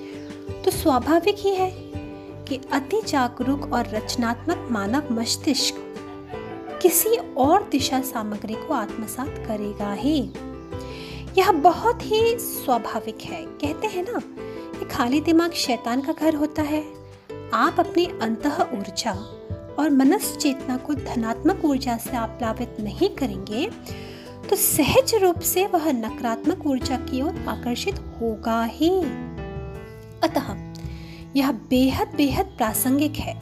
तो 0.62 0.72
स्वाभाविक 0.72 1.36
ही 1.40 1.56
है 1.56 1.72
कि 2.46 2.60
अति 2.72 3.02
जागरूक 3.08 3.74
और 3.74 3.88
रचनात्मक 3.88 4.68
मानव 4.72 5.08
मस्तिष्क 5.12 5.76
किसी 6.84 7.10
और 7.38 7.68
दिशा 7.70 8.02
सामग्री 8.02 8.54
को 8.54 8.74
आत्मसात 8.74 9.36
करेगा 9.48 9.92
ही। 9.94 10.18
यह 11.38 11.52
बहुत 11.52 12.02
ही 12.02 12.38
स्वाभाविक 12.40 13.22
है। 13.22 13.44
कहते 13.62 13.88
हैं 13.88 14.04
ना 14.04 14.20
कि 14.80 14.86
खाली 14.86 15.22
दिमाग 15.22 15.52
शैतान 15.52 16.02
का 16.02 16.14
घर 16.14 16.36
होता 16.36 16.62
है। 16.62 16.84
आप 17.54 17.80
अपनी 17.80 18.06
अंत 18.22 18.48
ऊर्जा 18.48 19.14
और 19.80 19.90
मनस 19.90 20.36
चेतना 20.38 20.78
को 20.78 20.94
धनात्मक 20.94 21.66
ऊर्जा 21.66 21.98
से 21.98 22.16
आप 22.18 22.30
प्लावित 22.30 22.76
नहीं 22.80 23.10
करेंगे 23.10 23.70
तो 24.50 24.56
सहज 24.56 25.16
रूप 25.16 25.40
से 25.40 25.66
वह 25.68 25.92
नकारात्मक 25.92 26.66
ऊर्जा 26.68 26.98
की 26.98 27.22
ओर 27.22 27.46
आकर्षित 27.50 28.00
होगा 28.22 28.64
ही। 28.64 28.92
अतः 30.24 30.56
यह 31.36 31.52
बेहद 31.52 32.14
बेहद 32.16 32.46
प्रासंगिक 32.58 33.16
है 33.16 33.34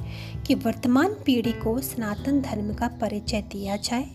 कि 0.48 0.56
वर्तमान 0.56 1.16
पीढ़ी 1.26 1.52
को 1.52 1.80
सनातन 1.80 2.42
धर्म 2.42 2.74
का 2.74 2.88
परिचय 2.88 3.42
दिया 3.42 3.76
जाए 3.76 4.10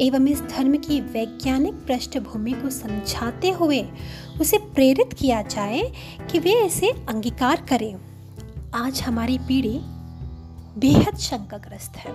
एवं 0.00 0.28
इस 0.28 0.42
धर्म 0.42 0.76
की 0.76 1.00
वैज्ञानिक 1.00 1.74
पृष्ठभूमि 1.74 2.52
को 2.52 2.70
समझाते 2.70 3.50
हुए 3.50 3.86
उसे 4.40 4.58
प्रेरित 4.58 5.12
किया 5.12 5.42
जाए 5.42 5.92
कि 6.30 6.38
वे 6.38 6.66
इसे 6.66 6.90
अंगीकार 6.90 7.66
करें। 7.68 7.96
आज 8.74 9.00
हमारी 9.00 9.38
पीढ़ी 9.38 9.80
बेहद 10.80 11.16
शंकाग्रस्त 11.16 11.96
है। 11.96 12.12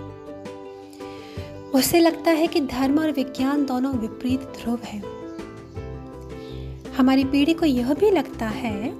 उसे 1.70 2.00
लगता 2.00 2.30
है 2.30 2.46
कि 2.46 2.60
धर्म 2.60 2.98
और 2.98 3.12
विज्ञान 3.12 3.66
दोनों 3.66 3.94
विपरीत 3.94 4.40
ध्रुव 4.40 4.78
हैं। 4.84 5.02
हमारी 6.92 7.24
पीढ़ी 7.24 7.54
को 7.54 7.66
यह 7.66 7.94
भी 7.94 8.10
लगता 8.10 8.48
है 8.48 8.92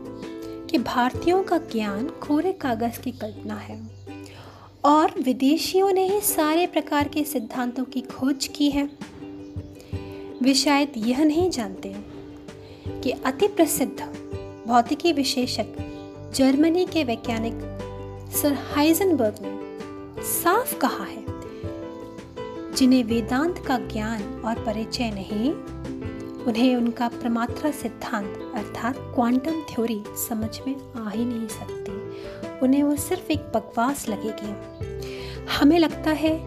कि 0.66 0.78
भारतीयों 0.78 1.42
का 1.42 1.58
ज्ञान 1.58 2.06
कोरे 2.06 2.52
कागज़ 2.52 3.00
की 3.00 3.12
कल्पना 3.12 3.54
है। 3.54 3.89
और 4.84 5.12
विदेशियों 5.20 5.92
ने 5.92 6.06
ही 6.08 6.20
सारे 6.20 6.66
प्रकार 6.66 7.08
के 7.08 7.24
सिद्धांतों 7.24 7.84
की 7.84 8.00
खोज 8.00 8.46
की 8.46 8.70
है। 8.70 8.84
वे 10.42 10.54
शायद 10.54 10.92
यह 10.96 11.24
नहीं 11.24 11.50
जानते 11.50 11.94
कि 13.02 13.10
अति 13.10 13.48
प्रसिद्ध 13.48 14.00
भौतिकी 14.66 15.12
विशेषक 15.12 15.74
जर्मनी 16.34 16.86
के 16.86 17.04
वैज्ञानिक 17.04 17.54
सर 18.32 18.58
हाइजनबर्ग 18.74 19.36
ने 19.40 20.22
साफ़ 20.22 20.78
कहा 20.78 21.04
है, 21.04 21.24
जिन्हें 22.74 23.04
वेदांत 23.04 23.62
का 23.66 23.78
ज्ञान 23.78 24.22
और 24.44 24.64
परिचय 24.64 25.10
नहीं, 25.10 25.52
उन्हें 26.44 26.76
उनका 26.76 27.08
प्रमात्रा 27.08 27.70
सिद्धांत 27.70 28.52
अर्थात 28.54 28.96
क्वांटम 29.14 29.62
थ्योरी 29.70 30.02
समझ 30.28 30.58
में 30.66 30.76
आ 30.96 31.10
ही 31.10 31.24
नहीं 31.24 31.48
सकती। 31.48 31.99
उन्हें 32.62 32.82
वो 32.82 32.96
सिर्फ़ 32.96 33.32
एक 33.32 33.38
बकवास 33.38 34.08
लगेगी। 34.08 34.54
हमें 35.58 35.78
लगता 35.78 36.10
है 36.10 36.38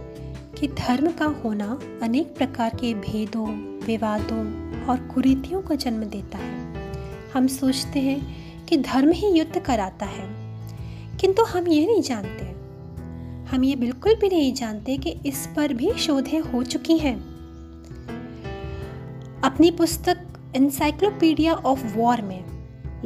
कि 0.60 0.68
धर्म 0.68 1.12
का 1.12 1.26
होना 1.26 1.80
अनेक 2.02 2.36
प्रकार 2.36 2.70
के 2.70 2.94
भेदों, 2.94 3.50
विवादों 3.86 4.74
और 4.86 4.98
कुरीतियों 4.98 5.62
का 5.62 5.76
जन्म 5.76 6.04
देता 6.04 6.38
है। 6.38 6.74
हम 7.34 7.48
सोचते 7.48 8.00
हैं 8.00 8.44
कि 8.66 8.78
धर्म 8.78 9.12
ही 9.12 9.28
युद्ध 9.28 9.60
कराता 9.60 10.06
है। 10.06 10.44
किंतु 11.18 11.44
हम 11.44 11.68
ये 11.68 11.86
नहीं 11.86 12.02
जानते। 12.02 12.54
हम 13.56 13.64
ये 13.64 13.76
बिल्कुल 13.76 14.16
भी 14.16 14.30
नहीं 14.30 14.54
जानते 14.54 14.98
कि 14.98 15.20
इस 15.26 15.50
पर 15.56 15.74
भी 15.74 15.92
शोधें 15.92 16.40
हो 16.40 16.64
चुकी 16.64 16.98
हैं। 16.98 17.20
अपनी 19.44 19.72
पुस्तक 19.72 20.28
इंसाइक्लोपीडिया 20.56 21.54
ऑफ़ 21.54 21.98
वॉर 21.98 22.22
में 22.22 22.44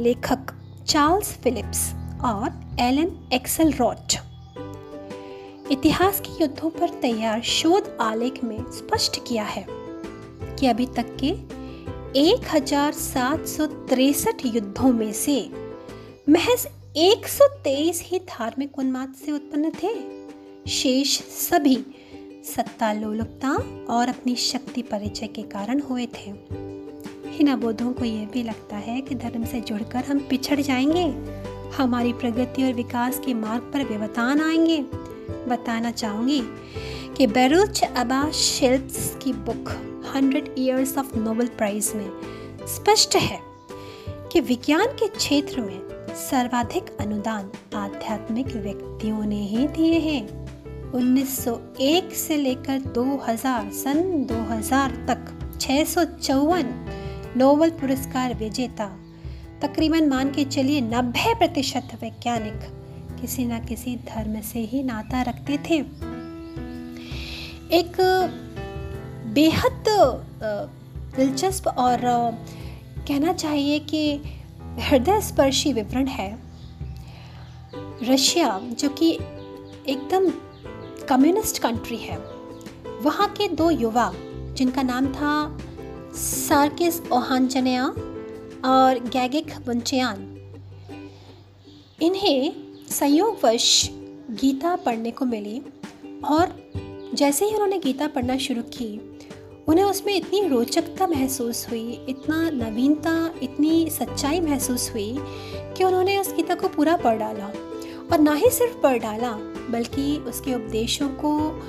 लेखक 0.00 0.38
चार्ल्स 0.86 1.32
फिलिप्स 1.32 1.94
और 2.24 2.67
एलन 2.80 3.30
एक्सल 3.32 3.72
रॉट 3.72 4.14
इतिहास 5.70 6.20
के 6.20 6.44
युद्धों 6.44 6.70
पर 6.70 6.88
तैयार 6.88 7.42
शोध 7.42 7.98
आलेख 8.00 8.44
में 8.44 8.70
स्पष्ट 8.70 9.28
किया 9.28 9.44
है 9.44 9.66
कि 10.56 10.66
अभी 10.66 10.86
तक 10.86 11.16
के 11.24 11.26
एक 12.20 12.40
युद्धों 14.46 14.92
में 14.92 15.12
से 15.12 15.50
महज 16.28 16.68
123 16.96 18.02
ही 18.02 18.18
धार्मिक 18.18 18.78
उन्माद 18.78 19.14
से 19.24 19.32
उत्पन्न 19.32 19.70
थे। 19.70 19.94
शेष 20.70 21.20
सभी 21.20 21.86
सत्ता 22.44 22.92
लोलुपता 22.92 23.50
और 23.90 24.08
अपनी 24.08 24.36
शक्ति 24.36 24.82
परिचय 24.82 25.26
के 25.26 25.42
कारण 25.42 25.80
हुए 25.80 26.06
थे। 26.06 26.30
इन 27.40 27.48
अबोधों 27.52 27.92
को 27.92 28.04
यह 28.04 28.26
भी 28.26 28.42
लगता 28.42 28.76
है 28.76 29.00
कि 29.00 29.14
धर्म 29.14 29.44
से 29.44 29.60
जुड़कर 29.60 30.04
हम 30.04 30.18
पिछड़ 30.18 30.60
जाएँगे। 30.60 31.47
हमारी 31.78 32.12
प्रगति 32.12 32.64
और 32.64 32.72
विकास 32.72 33.20
के 33.26 33.34
मार्ग 33.34 33.62
पर 33.62 33.84
व्यवधान 33.84 34.40
आएँगे। 34.40 34.78
बताना 35.48 35.90
चाहूँगी 35.90 36.42
कि 37.16 37.26
बेरुच 37.26 37.84
अबा 37.96 38.30
शिल्प्स 38.30 39.16
की 39.22 39.32
book 39.32 39.70
hundred 40.14 40.54
years 40.58 40.98
of 40.98 41.18
Nobel 41.18 41.46
prize 41.46 41.92
में 41.96 42.10
स्पष्ट 42.66 43.16
है 43.16 43.40
कि 44.32 44.40
विज्ञान 44.40 44.86
के 44.86 45.08
क्षेत्र 45.08 45.60
में 45.60 45.88
सर्वाधिक 46.14 46.96
अनुदान 47.00 47.50
आध्यात्मिक 47.74 48.46
व्यक्तियों 48.46 49.24
ने 49.24 49.46
ही 49.46 49.68
दिए 49.68 49.98
हैं। 49.98 50.48
1901 50.92 52.12
से 52.12 52.36
लेकर 52.36 52.78
2000 52.78 53.72
सन 53.72 54.24
2000 54.24 54.90
तक 54.90 55.38
छः 55.60 55.84
नोबल 57.36 57.70
पुरस्कार 57.70 58.34
विजेता 58.34 59.00
तकरीबन 59.62 60.08
मान 60.08 60.30
के 60.30 60.44
चलिए 60.44 60.80
90 60.80 61.34
प्रतिशत 61.34 61.88
वैज्ञानिक 62.02 62.60
किसी 63.20 63.44
न 63.46 63.58
किसी 63.66 63.96
धर्म 63.96 64.40
से 64.40 64.58
ही 64.58 64.82
नाता 64.82 65.22
रखते 65.22 65.58
थे। 65.58 65.78
एक 67.70 67.96
बेहद 69.34 69.84
दिलचस्प 71.16 71.66
और 71.68 72.00
कहना 73.08 73.32
चाहिए 73.32 73.78
कि 73.78 74.20
हृदय 74.78 75.20
स्पर्शी 75.20 75.72
विवरण 75.72 76.06
है। 76.06 76.38
रशिया, 78.02 78.60
जो 78.72 78.88
कि 78.88 79.12
एकदम 79.88 80.30
कम्युनिस्ट 81.08 81.58
कंट्री 81.58 81.96
है, 81.96 82.18
वहाँ 83.02 83.28
के 83.28 83.48
दो 83.48 83.70
युवा, 83.70 84.12
जिनका 84.56 84.82
नाम 84.82 85.06
था 85.06 85.58
सार्किस 86.16 87.00
ओहानचनया 87.12 87.92
और 88.64 88.98
गैगिक 88.98 89.46
बुंचयान 89.66 90.34
इन्हें 92.02 92.52
संयोगवश 92.90 93.90
गीता 94.30 94.76
पढ़ने 94.76 95.10
को 95.10 95.24
मिली 95.24 95.62
और 96.24 96.68
जैसे 97.14 97.44
ही 97.44 97.52
उन्होंने 97.52 97.78
गीता 97.78 98.06
पढ़ना 98.06 98.38
शुरू 98.38 98.62
की, 98.62 99.18
उन्हें 99.68 99.84
उसमें 99.84 100.16
इतनी 100.16 100.48
रोचकता 100.48 101.06
महसूस 101.06 101.70
हुई, 101.70 102.06
इतना 102.08 102.50
नवीनता, 102.50 103.34
इतनी 103.42 103.90
सच्चाई 103.90 104.40
महसूस 104.40 104.90
हुई 104.92 105.16
कि 105.76 105.84
उन्होंने 105.84 106.18
उस 106.18 106.34
गीता 106.34 106.54
को 106.54 106.68
पूरा 106.68 106.96
पढ़ 106.96 107.18
डाला। 107.18 107.46
और 108.12 108.18
ना 108.18 108.34
ही 108.34 108.50
सिर्फ़ 108.50 108.78
पढ़ 108.78 108.98
डाला, 108.98 109.32
बल्कि 109.70 110.16
उसके 110.16 110.54
उपदेशों 110.54 111.08
को 111.08 111.62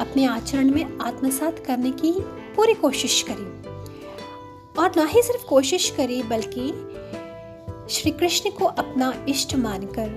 अपने 0.00 0.24
आचरण 0.26 0.70
में 0.70 0.98
आत्मसात 0.98 1.58
करने 1.58 1.90
की 1.90 2.12
पूरी 2.56 2.74
कोशिश 2.74 3.22
करी। 3.22 3.55
और 4.78 4.92
ना 4.96 5.04
ही 5.04 5.22
सिर्फ़ 5.22 5.46
कोशिश 5.46 5.90
करी, 5.90 6.22
बल्कि 6.22 6.68
श्री 7.90 8.10
कृष्ण 8.10 8.50
को 8.50 8.64
अपना 8.64 9.12
इष्ट 9.28 9.54
मानकर 9.56 10.08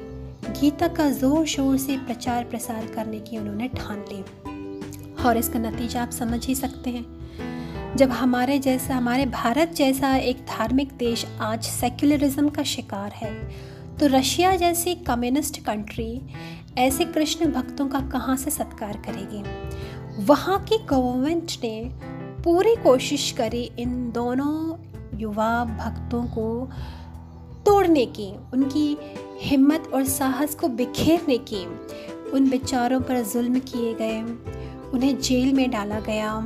गीता 0.52 0.88
का 0.88 1.10
ज़ोर 1.10 1.46
शोर 1.46 1.78
से 1.78 1.98
प्रचार 1.98 2.44
प्रसार 2.44 2.86
करने 2.86 3.20
की 3.20 3.38
उन्होंने 3.38 3.68
ठान 3.68 4.04
ली। 4.12 4.22
और 5.24 5.38
इसका 5.38 5.60
नतीजा 5.60 6.02
आप 6.04 6.10
समझ 6.10 6.46
ही 6.46 6.56
सकते 6.56 6.90
हैं। 6.90 7.96
जब 7.96 8.12
हमारे 8.12 8.58
जैसा, 8.60 8.96
हमारे 8.96 9.26
भारत 9.26 9.74
जैसा 9.76 10.16
एक 10.16 10.46
धार्मिक 10.50 10.92
देश 10.94 11.26
आज 11.42 11.64
सेक्युलरिज्म 11.64 12.50
का 12.50 12.64
शिकार 12.64 13.12
है 13.12 13.34
तो 14.00 14.08
रशिया 14.08 14.56
जैसी 14.56 14.96
कम्युनिस्ट 14.96 15.60
कंट्री 15.62 16.22
ऐसे 16.78 17.06
कृष्ण 17.06 17.52
भक्तों 17.52 17.88
का 17.88 18.00
कहाँ 18.00 18.36
से 18.38 18.52
सत्कार 18.52 18.98
करेगी? 19.06 19.44
वहाँ 20.26 20.60
की 20.64 20.78
गवर्नमेंट 20.86 21.52
ने 21.64 21.92
पूरी 22.44 22.76
कोशिश 22.76 23.32
करी 23.32 23.70
इन 23.80 24.12
दोनों 24.12 25.20
युवा 25.20 25.64
भक्तों 25.66 26.24
को 26.28 26.70
तोड़ने 27.66 28.06
की, 28.06 28.30
उनकी 28.54 28.98
हिम्मत 29.42 29.92
और 29.94 30.04
साहस 30.04 30.56
को 30.56 30.68
बिखेरने 30.68 31.38
की, 31.38 31.66
उन 32.34 32.50
बेचारों 32.50 33.00
पर 33.02 33.22
जुल्म 33.24 33.60
किए 33.60 33.94
गए, 33.94 34.22
उन्हें 34.94 35.20
जेल 35.20 35.54
में 35.54 35.70
डाला 35.72 36.00
गया। 36.00 36.40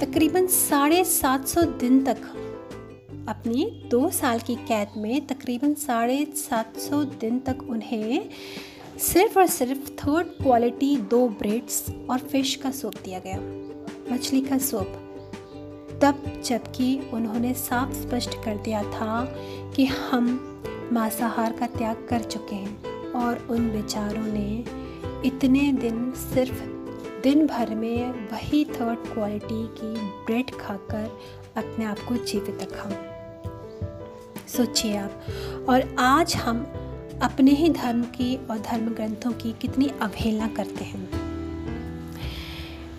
तकरीबन 0.00 0.46
साढ़े 0.46 1.04
सात 1.04 1.48
सौ 1.48 1.62
दिन 1.80 2.02
तक 2.04 2.22
अपनी 3.28 3.64
दो 3.90 4.08
साल 4.10 4.38
की 4.38 4.54
कैद 4.68 4.88
में 4.96 5.26
तकरीबन 5.26 5.74
साढ़े 5.74 6.24
सात 6.36 6.76
सौ 6.78 7.02
दिन 7.20 7.38
तक 7.38 7.62
उन्हें 7.70 8.28
सिर्फ़ 9.02 9.38
और 9.38 9.46
सिर्फ़ 9.46 9.90
थर्ड 9.92 10.26
क्वालिटी 10.42 10.96
दो 11.10 11.26
ब्रेड्स 11.28 11.84
और 12.10 12.18
फ़िश 12.18 12.54
का 12.54 12.70
सूप 12.70 12.94
दिया 13.04 13.18
गया, 13.18 13.40
मछली 14.12 14.40
का 14.40 14.58
सूप। 14.58 15.02
तब 16.02 16.42
जबकि 16.44 17.10
उन्होंने 17.12 17.54
साफ़ 17.54 17.92
स्पष्ट 17.92 18.34
कर 18.44 18.56
दिया 18.56 18.82
था 18.82 19.24
कि 19.76 19.86
हम 19.86 20.52
मांसाहार 20.92 21.52
का 21.52 21.66
त्याग 21.66 22.06
कर 22.10 22.22
चुके 22.22 22.54
हैं 22.54 23.12
और 23.12 23.46
उन 23.50 23.70
बेचारों 23.70 24.26
ने 24.26 24.64
इतने 25.28 25.72
दिन 25.72 26.12
सिर्फ़ 26.12 26.64
दिन 27.22 27.46
भर 27.46 27.74
में 27.74 28.28
वही 28.28 28.64
थर्ड 28.64 28.98
क्वालिटी 28.98 29.66
की 29.66 29.94
ब्रेड 30.00 30.50
खाकर 30.50 31.18
अपने 31.56 31.84
आप 31.84 31.98
को 31.98 32.16
जीवित 32.16 32.58
रखा। 32.62 32.90
सोचिए 34.48 34.96
आप, 34.96 35.22
और 35.68 35.96
आज 35.98 36.36
हम 36.36 36.58
अपने 37.22 37.50
ही 37.50 37.68
धर्म 37.68 38.02
की 38.02 38.36
और 38.50 38.58
धर्म 38.58 38.88
ग्रंथों 38.88 39.32
की 39.32 39.52
कितनी 39.52 39.90
अवहेलना 40.02 40.48
करते 40.48 40.84
हैं। 40.84 41.25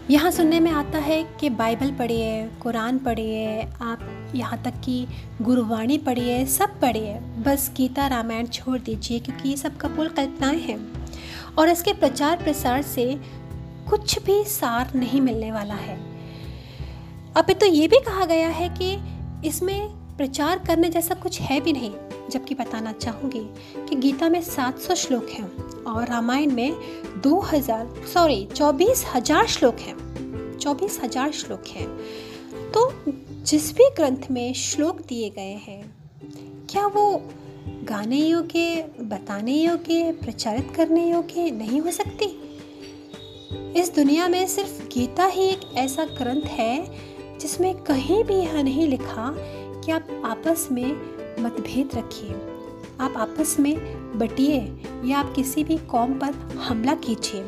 यहाँ 0.09 0.29
सुनने 0.31 0.59
में 0.59 0.71
आता 0.71 0.97
है 0.97 1.23
कि 1.39 1.49
बाइबल 1.49 1.91
पढ़िए 1.91 2.47
कुरान 2.61 2.99
पढ़िए 2.99 3.61
आप 3.81 3.99
यहाँ 4.35 4.61
तक 4.63 4.79
कि 4.85 5.07
गुरुवाणी 5.41 5.97
पढ़िए 5.97 6.45
सब 6.45 6.79
पढ़िए 6.79 7.13
बस 7.45 7.69
गीता 7.77 8.05
रामायण 8.07 8.47
छोड़ 8.47 8.77
दीजिए 8.79 9.19
क्योंकि 9.19 9.49
ये 9.49 9.57
सब 9.57 9.77
कपूल 9.77 10.09
कल्पनाएँ 10.09 10.59
हैं। 10.59 10.77
और 11.55 11.69
इसके 11.69 11.93
प्रचार 11.93 12.43
प्रसार 12.43 12.81
से 12.81 13.05
कुछ 13.89 14.23
भी 14.23 14.43
सार 14.43 14.93
नहीं 14.95 15.21
मिलने 15.21 15.51
वाला 15.51 15.75
है। 15.75 15.97
अभी 17.35 17.53
तो 17.53 17.65
ये 17.65 17.87
भी 17.87 17.99
कहा 17.99 18.25
गया 18.25 18.49
है 18.49 18.69
कि 18.69 18.97
इसमें 19.47 19.89
प्रचार 20.17 20.63
करने 20.67 20.89
जैसा 20.89 21.15
कुछ 21.15 21.41
है 21.41 21.61
भी 21.61 21.73
नहीं। 21.73 21.91
जबकि 22.31 22.55
बताना 22.55 22.91
चाहूँगी 22.91 23.43
कि 23.89 23.95
गीता 23.95 24.29
में 24.29 24.41
700 24.41 24.95
श्लोक 24.95 25.29
हैं 25.29 25.83
और 25.83 26.07
रामायण 26.07 26.51
में 26.51 26.75
2000 27.21 28.07
सॉरी 28.07 28.45
चौबीस 28.45 29.05
हज़ार 29.15 29.47
श्लोक 29.47 29.79
हैं। 29.79 30.57
चौबीस 30.57 30.99
हज़ार 31.03 31.31
श्लोक 31.31 31.67
हैं। 31.67 31.87
तो 32.71 32.91
जिस 33.45 33.71
भी 33.75 33.89
ग्रंथ 33.89 34.31
में 34.31 34.53
श्लोक 34.53 35.01
दिए 35.01 35.29
गए 35.29 35.53
हैं, 35.67 35.95
क्या 36.69 36.87
वो 36.87 37.21
गाने 37.83 38.17
योग्य, 38.17 38.85
बताने 39.01 39.53
योग्य, 39.53 40.11
प्रचारित 40.11 40.71
करने 40.75 41.09
योग्य 41.09 41.51
नहीं 41.51 41.81
हो 41.81 41.91
सकती? 41.91 42.25
इस 43.79 43.93
दुनिया 43.95 44.27
में 44.27 44.47
सिर्फ़ 44.47 44.81
गीता 44.87 45.25
ही 45.25 45.47
एक 45.49 45.61
ऐसा 45.77 46.05
ग्रंथ 46.05 46.41
है 46.41 47.37
जिसमें 47.39 47.73
कहीं 47.83 48.23
भी 48.23 48.35
यह 48.35 48.61
नहीं 48.63 48.87
लिखा 48.87 49.33
कि 49.81 49.91
आप 49.91 50.07
आपस 50.25 50.67
में 50.71 51.16
मतभेद 51.39 51.89
रखिए। 51.95 52.31
आप 53.01 53.13
आपस 53.17 53.59
में 53.59 53.75
बटिए 54.17 54.83
या 55.05 55.19
आप 55.19 55.33
किसी 55.35 55.63
भी 55.63 55.77
कौम 55.77 56.13
पर 56.13 56.33
हमला 56.57 56.95
कीजिए। 56.95 57.43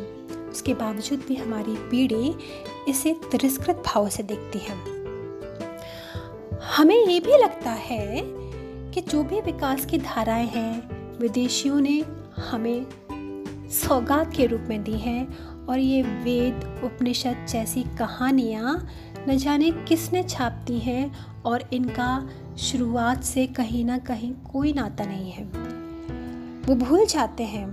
उसके 0.52 0.74
बावजूद 0.74 1.24
भी 1.28 1.36
हमारी 1.36 1.76
पीढ़ी 1.76 2.36
इसे 2.88 3.14
तिरस्कृत 3.32 3.84
भाव 3.86 4.10
से 4.10 4.24
देखती 4.24 4.60
है। 4.60 5.00
हमें 6.78 7.06
ये 7.06 7.20
भी 7.20 7.38
लगता 7.38 7.72
है 7.72 8.22
कि 8.92 9.02
जो 9.02 9.24
भी 9.24 9.42
विकास 9.42 9.86
की 9.86 9.98
धाराएँ 9.98 10.48
हैं, 10.48 10.90
विदेशियों 11.20 11.82
ने 11.82 12.06
हमें 12.38 12.86
सौगात 13.72 14.34
के 14.36 14.46
रूप 14.46 14.62
में 14.62 14.84
दी 14.84 14.98
हैं 14.98 15.50
और 15.66 15.80
ये 15.80 16.02
वेद, 16.02 16.82
उपनिषद 16.84 17.46
जैसी 17.50 17.84
कहानियाँ 17.84 18.90
न 19.30 19.38
जाने 19.38 19.72
किसने 19.72 20.24
छाप 20.24 20.52
दी 20.52 20.80
हैं 20.80 21.26
और 21.46 21.64
इनका 21.74 22.30
शुरुआत 22.60 23.24
से 23.24 23.46
कहीं 23.48 23.84
ना 23.86 23.98
कहीं 23.98 24.32
कोई 24.52 24.72
नाता 24.74 25.04
नहीं 25.06 25.32
है। 25.32 25.44
वो 26.64 26.76
भूल 26.76 27.06
जाते 27.06 27.44
हैं 27.44 27.70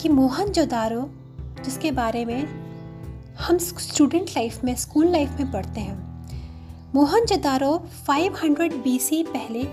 कि 0.00 0.08
मोहन 0.08 0.50
जोदारो, 0.50 1.08
जिसके 1.64 1.90
बारे 1.90 2.24
में 2.24 2.46
हम 3.38 3.58
स्टूडेंट 3.58 4.30
लाइफ 4.30 4.64
में 4.64 4.74
स्कूल 4.76 5.06
लाइफ 5.06 5.40
में 5.40 5.50
पढ़ते 5.52 5.80
हैं, 5.80 5.98
मोहन 6.94 7.24
जोदारो 7.24 7.72
500 8.08 8.82
बीसी 8.82 9.22
पहले 9.28 9.64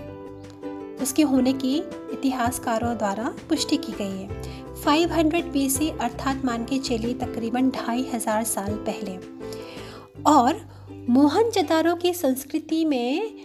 उसके 1.02 1.22
होने 1.22 1.52
की 1.52 1.76
इतिहासकारों 2.12 2.96
द्वारा 2.96 3.34
पुष्टि 3.48 3.76
की 3.76 3.92
गई 3.92 4.18
है। 4.18 4.42
500 4.84 5.50
बीसी 5.52 5.88
अर्थात 5.90 6.44
मान 6.44 6.64
के 6.64 6.78
चलिए 6.78 7.14
तकरीबन 7.14 7.70
ढाई 7.70 8.08
हज़ार 8.14 8.44
साल 8.44 8.74
पहले। 8.88 9.16
और 10.26 10.60
मोहन 11.10 11.50
जदारो 11.50 11.94
की 11.94 12.12
संस्कृति 12.14 12.84
में 12.84 13.38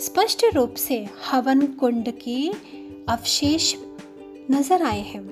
स्पष्ट 0.00 0.44
रूप 0.54 0.74
से 0.74 0.96
हवन 1.26 1.66
कुंड 1.66 2.08
के 2.22 2.48
अवशेष 3.08 3.74
नज़र 4.50 4.82
आए 4.82 5.00
हैं, 5.00 5.22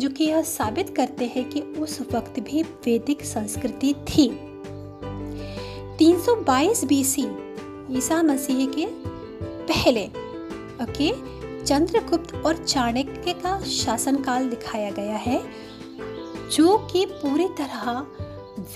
जो 0.00 0.08
कि 0.08 0.24
यह 0.24 0.42
साबित 0.42 0.94
करते 0.96 1.26
हैं 1.26 1.48
कि 1.50 1.60
उस 1.60 2.00
वक्त 2.12 2.38
भी 2.40 2.62
वैदिक 2.62 3.22
संस्कृति 3.22 3.92
थी। 4.08 4.28
322 5.98 6.84
बीसी 6.84 7.26
ईसा 7.98 8.22
मसीह 8.22 8.66
के 8.66 8.86
पहले 9.66 10.06
ओके 10.84 11.10
चंद्रगुप्त 11.64 12.34
और 12.34 12.64
चाणक्य 12.64 13.32
का 13.32 13.58
शासनकाल 13.60 14.48
दिखाया 14.48 14.90
गया 14.90 15.16
है, 15.16 15.42
जो 16.50 16.76
कि 16.92 17.04
पूरी 17.06 17.48
तरह 17.48 17.90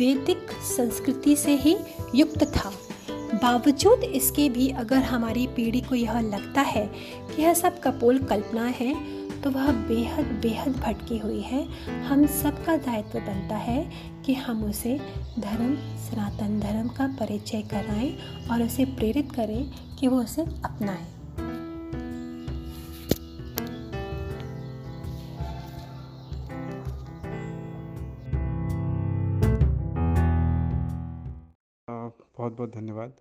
वैदिक 0.01 0.51
संस्कृति 0.77 1.37
से 1.37 1.57
ही 1.57 1.77
युक्त 2.15 2.45
था। 2.47 2.73
बावजूद 3.35 4.05
इसके 4.05 4.49
भी 4.49 4.69
अगर 4.71 5.03
हमारी 5.03 5.47
पीढ़ी 5.47 5.81
को 5.81 5.95
यह 5.95 6.21
लगता 6.21 6.61
है 6.61 6.87
कि 7.27 7.43
यह 7.43 7.55
सब 7.55 7.81
कपोल 7.81 8.19
कल्पना 8.19 8.65
है 8.65 8.95
तो 9.43 9.51
वह 9.51 9.71
बेहद 9.89 10.27
बेहद 10.43 10.77
भटकी 10.77 11.19
हुई 11.19 11.41
है। 11.41 11.63
हम 12.03 12.27
सबका 12.27 12.77
दायित्व 12.77 13.19
बनता 13.19 13.57
है 13.57 13.83
कि 14.27 14.35
हम 14.35 14.65
उसे 14.65 14.97
धर्म, 15.39 15.75
सनातन 16.05 16.59
धर्म 16.61 16.89
का 16.89 17.07
परिचय 17.21 17.63
कराएँ 17.63 18.17
और 18.51 18.63
उसे 18.63 18.85
प्रेरित 18.85 19.33
करें 19.33 19.71
कि 19.97 20.09
वो 20.09 20.23
उसे 20.23 20.43
अपनाएँ। 20.43 21.07
बहुत 32.47 32.57
बहुत 32.57 32.75
धन्यवाद 32.75 33.13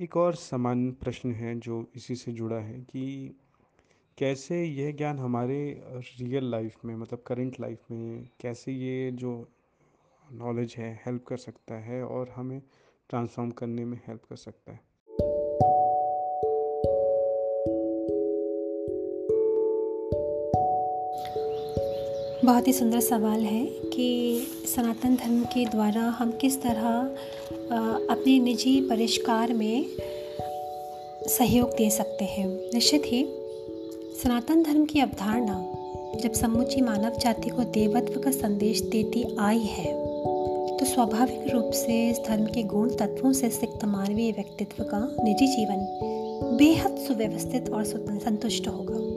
एक 0.00 0.16
और 0.16 0.34
समान 0.34 0.92
प्रश्न 0.92 1.32
है 1.32 1.60
जो 1.60 1.86
इसी 1.96 2.14
से 2.16 2.32
जुड़ा 2.32 2.56
है 2.56 2.80
कि 2.80 3.34
कैसे 4.18 4.64
यह 4.64 4.92
ज्ञान 4.92 5.18
हमारे 5.18 5.82
रियल 6.20 6.50
लाइफ 6.50 6.76
में 6.84 6.96
मतलब 6.96 7.22
करंट 7.26 7.60
लाइफ 7.60 7.78
में, 7.90 8.28
कैसे 8.40 8.72
ये 8.72 9.10
जो 9.12 9.48
नॉलेज 10.32 10.74
है 10.78 11.02
हेल्प 11.06 11.24
कर 11.24 11.36
सकता 11.36 11.74
है 11.74 12.04
और 12.04 12.28
हमें 12.28 12.62
ट्रांसफॉर्म 13.08 13.50
करने 13.50 13.84
में 13.84 14.00
हेल्प 14.06 14.22
कर 14.30 14.36
सकता 14.36 14.72
है? 14.72 14.80
बहुत 22.44 22.68
ही 22.68 22.72
सुंदर 22.72 23.00
सवाल 23.00 23.40
है 23.40 23.66
कि 23.66 24.38
सनातन 24.76 25.16
धर्म 25.16 25.44
के 25.44 25.64
द्वारा 25.64 26.00
हम 26.00 26.32
किस 26.32 26.62
तरह 26.62 27.16
अपने 27.72 28.38
निजी 28.38 28.80
परिष्कार 28.80 29.52
में 29.52 29.86
सहयोग 31.28 31.70
दे 31.70 31.90
सकते 31.90 32.24
हैं। 32.24 32.48
निश्चित 32.48 33.02
ही, 33.06 33.24
सनातन 34.22 34.62
धर्म 34.62 34.84
की 34.84 35.00
अवधारणा 35.00 35.72
जब 36.22 36.32
समूची 36.32 36.80
मानव 36.80 37.18
जाति 37.18 37.50
को 37.50 37.62
देवत्व 37.62 38.20
का 38.20 38.30
संदेश 38.30 38.80
देती 38.80 39.36
आई 39.38 39.58
है 39.58 39.92
तो 40.76 40.84
स्वाभाविक 40.84 41.52
रूप 41.54 41.70
से 41.70 42.10
इस 42.10 42.20
धर्म 42.28 42.44
के 42.44 42.62
गुण 42.62 42.90
तत्वों 42.90 43.32
से 43.32 43.50
सिक्त 43.50 43.84
मानवीय 43.84 44.32
व्यक्तित्व 44.32 44.84
का 44.84 45.16
निजी 45.24 45.46
जीवन 45.46 45.86
बेहद 46.58 46.96
सुव्यवस्थित 46.96 47.70
और 47.70 47.84
संतुष्ट 47.84 48.68
होगा। 48.68 49.11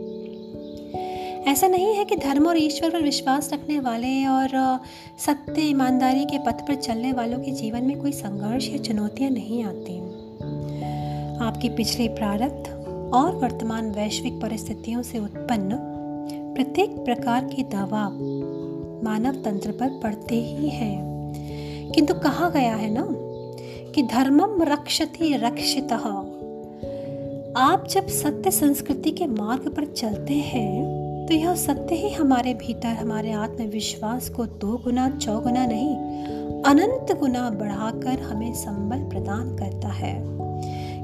ऐसा 1.47 1.67
नहीं 1.67 1.95
है 1.95 2.05
कि 2.05 2.15
धर्म 2.15 2.47
और 2.47 2.57
ईश्वर 2.57 2.89
पर 2.89 3.01
विश्वास 3.01 3.53
रखने 3.53 3.79
वाले 3.79 4.25
और 4.25 4.79
सत्य 5.19 5.61
ईमानदारी 5.61 6.25
के 6.25 6.37
पथ 6.37 6.67
पर 6.67 6.75
चलने 6.75 7.11
वालों 7.11 7.39
के 7.39 7.51
जीवन 7.51 7.83
में 7.83 8.01
कोई 8.01 8.11
संघर्ष 8.11 8.69
या 8.69 8.77
चुनौतियाँ 8.77 9.31
नहीं 9.31 9.63
आती। 9.63 9.99
आपके 11.45 11.69
पिछले 11.69 12.07
प्रारब्ध 12.07 12.69
और 13.13 13.35
वर्तमान 13.35 13.91
वैश्विक 13.91 14.33
परिस्थितियों 14.41 15.01
से 15.01 15.19
उत्पन्न 15.19 15.77
प्रत्येक 16.55 16.89
प्रकार 16.89 17.45
के 17.45 17.63
दबाव 17.63 18.11
मानव 19.03 19.31
तंत्र 19.31 19.71
पर 19.71 19.99
पड़ते 20.03 20.35
ही 20.35 20.69
हैं। 20.69 21.15
किंतु 21.91 22.13
कहा 22.13 22.49
गया 22.49 22.75
है 22.75 22.89
ना 22.93 23.07
कि 23.91 24.03
धर्मम 24.03 24.63
रक्षति 24.63 25.33
रक्षित। 25.33 25.93
आप 27.57 27.87
जब 27.87 28.07
सत्य 28.07 28.51
संस्कृति 28.51 29.11
के 29.11 29.25
मार्ग 29.25 29.67
पर 29.67 29.85
चलते 29.85 30.33
हैं 30.33 30.94
तो 31.27 31.33
यह 31.33 31.55
सत्य 31.55 31.95
ही 31.95 32.09
हमारे 32.09 32.53
भीतर 32.53 32.87
हमारे 32.87 33.31
आत्मविश्वास 33.31 34.29
को 34.29 34.45
दो 34.45 34.77
गुना 34.77 35.09
चौगुना 35.09 35.65
नहीं, 35.65 35.95
अनंत 36.63 37.17
गुना 37.19 37.49
बढ़ाकर 37.49 38.19
हमें 38.21 38.53
संबल 38.53 38.97
प्रदान 38.97 39.55
करता 39.57 39.87
है 39.87 40.13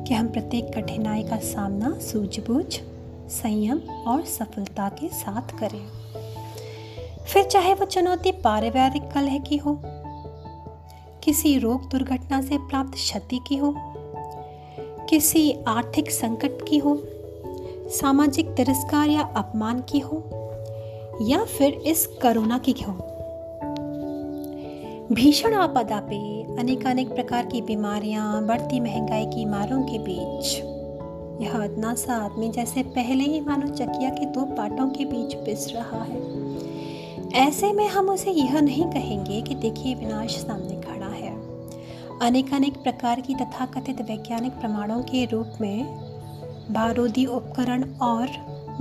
कि 0.05 0.13
हम 0.13 0.27
प्रत्येक 0.27 0.71
कठिनाई 0.75 1.23
का 1.23 1.37
सामना 1.37 1.99
सूझबूझ, 1.99 2.65
संयम 3.29 3.77
और 4.07 4.25
सफलता 4.25 4.89
के 4.89 5.07
साथ 5.07 5.59
करें। 5.59 5.85
फिर 7.25 7.43
चाहे 7.43 7.73
वो 7.73 7.85
चुनौती 7.85 8.31
पारिवारिक 8.31 9.03
कलह 9.03 9.37
की 9.39 9.57
हो, 9.57 9.81
किसी 11.23 11.57
रोग 11.57 11.89
दुर्घटना 11.89 12.41
से 12.41 12.57
प्राप्त 12.57 12.93
क्षति 12.93 13.39
की 13.47 13.57
हो, 13.57 13.73
किसी 15.09 15.51
आर्थिक 15.67 16.11
संकट 16.11 16.67
की 16.69 16.77
हो 16.77 16.95
सामाजिक 17.91 18.49
तिरस्कार 18.49 19.09
या 19.09 19.21
अपमान 19.21 19.79
की 19.81 19.99
हो, 19.99 20.17
या 21.21 21.43
फिर 21.45 21.73
इस 21.73 22.05
करुणा 22.21 22.57
की 22.57 22.71
हो 22.71 22.93
भीषण 25.11 25.53
आपदा 25.53 25.99
पे 25.99 26.19
अनेकानेक 26.59 27.13
प्रकार 27.15 27.45
की 27.45 27.61
बीमारियाँ, 27.61 28.45
बढ़ती 28.47 28.79
महँगाई 28.79 29.25
की 29.25 29.45
मारों 29.45 29.81
के 29.83 29.97
बीच। 29.97 30.57
यह 31.41 31.63
इतना 31.63 31.93
सा 31.95 32.15
आदमी 32.15 32.49
जैसे 32.49 32.83
पहले 32.83 33.23
ही 33.23 33.41
मानो 33.41 33.67
चकिया 33.67 34.09
के 34.09 34.25
दो 34.25 34.41
पाटों 34.41 34.89
के 34.89 35.05
बीच 35.05 35.33
पिस 35.33 35.67
रहा 35.73 36.03
है। 36.03 36.19
ऐसे 37.47 37.73
में 37.73 37.87
हम 37.87 38.09
उसे 38.09 38.31
यह 38.31 38.59
नहीं 38.61 38.85
कहेंगे 38.85 39.41
कि 39.41 39.55
देखिए 39.55 39.95
विनाश 39.95 40.35
सामने 40.35 40.81
खड़ा 40.81 41.07
है। 41.07 41.35
अनेकानेक 42.21 42.73
प्रकार 42.73 43.21
की 43.21 43.35
तथाकथित 43.35 44.01
वैज्ञानिक 44.01 44.51
प्रमाणों 44.51 45.01
के 45.01 45.25
रूप 45.25 45.53
में 45.61 46.10
बारूदी 46.71 47.25
उपकरण 47.25 47.83
और 48.01 48.27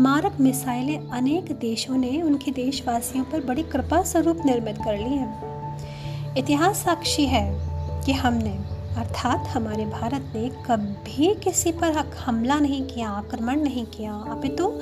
मारक 0.00 0.36
मिसाइलें 0.40 1.08
अनेक 1.08 1.52
देशों 1.52 1.96
ने 1.96 2.22
उनके 2.22 2.50
देशवासियों 2.50 3.24
पर 3.24 3.40
बड़ी 3.40 3.62
कृपा 3.62 4.02
स्वरूप 4.02 4.40
निर्मित 4.46 4.76
कर 4.76 4.98
ली 4.98 5.14
हैं। 5.14 6.36
इतिहास 6.36 6.76
साक्षी 6.76 7.26
है 7.26 7.44
कि 8.06 8.12
हमने, 8.12 8.50
अर्थात 8.96 9.48
हमारे 9.48 9.84
भारत 9.84 10.32
ने 10.36 10.48
कभी 10.48 11.34
किसी 11.34 11.72
पर 11.72 11.92
हमला 12.26 12.58
नहीं 12.58 12.82
किया, 12.82 13.08
आक्रमण 13.08 13.60
नहीं 13.60 13.84
किया। 13.86 14.12
अपितु 14.12 14.56
तो 14.56 14.80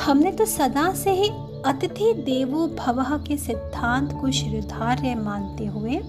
हमने 0.00 0.32
तो 0.32 0.44
सदा 0.44 0.94
से 0.94 1.10
ही 1.10 1.28
अतिथि 1.66 2.12
देवो 2.14 2.66
भव 2.68 3.24
के 3.28 3.36
सिद्धांत 3.36 4.12
को 4.12 4.30
शिरोधार्य 4.30 5.14
मानते 5.14 5.66
हुए 5.66 6.00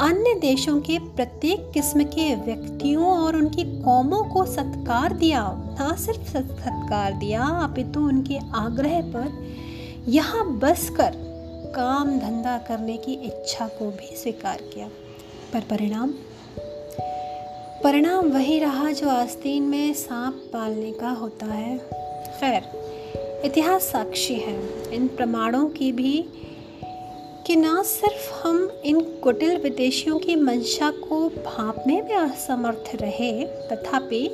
अन्य 0.00 0.34
देशों 0.34 0.80
के 0.80 0.98
प्रत्येक 0.98 1.70
किस्म 1.74 2.04
के 2.04 2.34
व्यक्तियों 2.34 3.06
और 3.06 3.36
उनकी 3.36 3.82
कौमों 3.82 4.24
को 4.24 4.44
सत्कार 4.44 5.12
दिया, 5.12 5.42
ना 5.56 5.96
सिर्फ़ 5.96 6.20
सत्कार 6.20 7.12
दिया, 7.12 7.42
अपितु 7.42 7.90
तो 7.90 8.00
उनके 8.00 8.38
आग्रह 8.54 9.00
पर 9.00 9.46
यहाँ 10.08 10.58
बस 10.58 10.90
कर 10.90 11.12
काम 11.76 12.18
धंधा 12.18 12.58
करने 12.58 12.96
की 12.96 13.12
इच्छा 13.12 13.68
को 13.68 13.90
भी 13.90 14.16
स्वीकार 14.16 14.56
किया। 14.56 14.88
पर 15.52 15.60
परिणाम? 15.60 16.14
परिणाम 17.84 18.28
वही 18.28 18.58
रहा 18.58 18.90
जो 18.90 19.08
आस्तीन 19.08 19.62
में 19.62 19.94
सांप 19.94 20.50
पालने 20.52 20.92
का 20.92 21.10
होता 21.10 21.46
है। 21.46 21.78
खैर, 22.40 22.62
इतिहास 23.44 23.82
साक्षी 23.82 24.34
है। 24.34 24.90
इन 24.94 25.08
प्रमाणों 25.08 25.66
की 25.68 25.92
भी 25.92 26.28
कि 27.46 27.56
ना 27.56 27.82
सिर्फ़ 27.82 28.46
हम 28.46 28.70
इन 28.84 29.00
कुटिल 29.00 29.56
विदेशियों 29.56 30.18
की 30.18 30.36
मंशा 30.36 30.90
को 30.90 31.28
भापने 31.28 32.02
में 32.02 32.16
असमर्थ 32.16 32.96
रहे, 33.02 33.44
तथापि 33.44 34.28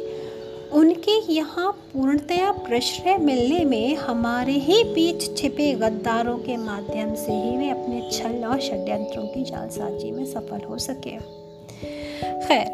उनके 0.72 1.32
यहाँ 1.32 1.72
पूर्णतया 1.72 2.52
प्रश्रय 2.52 3.18
मिलने 3.18 3.64
में 3.64 3.96
हमारे 3.96 4.52
ही 4.52 4.84
बीच 4.84 5.38
छिपे 5.38 5.72
गद्दारों 5.72 6.38
के 6.38 6.56
माध्यम 6.56 7.14
से 7.14 7.32
ही 7.32 7.56
वे 7.56 7.70
अपने 7.70 8.08
छल 8.12 8.44
और 8.44 8.60
षड्यंत्रों 8.60 9.26
की 9.26 9.44
जालसाजी 9.44 10.10
में 10.10 10.24
सफल 10.24 10.66
हो 10.68 10.78
सके। 10.78 11.16
खैर, 12.46 12.66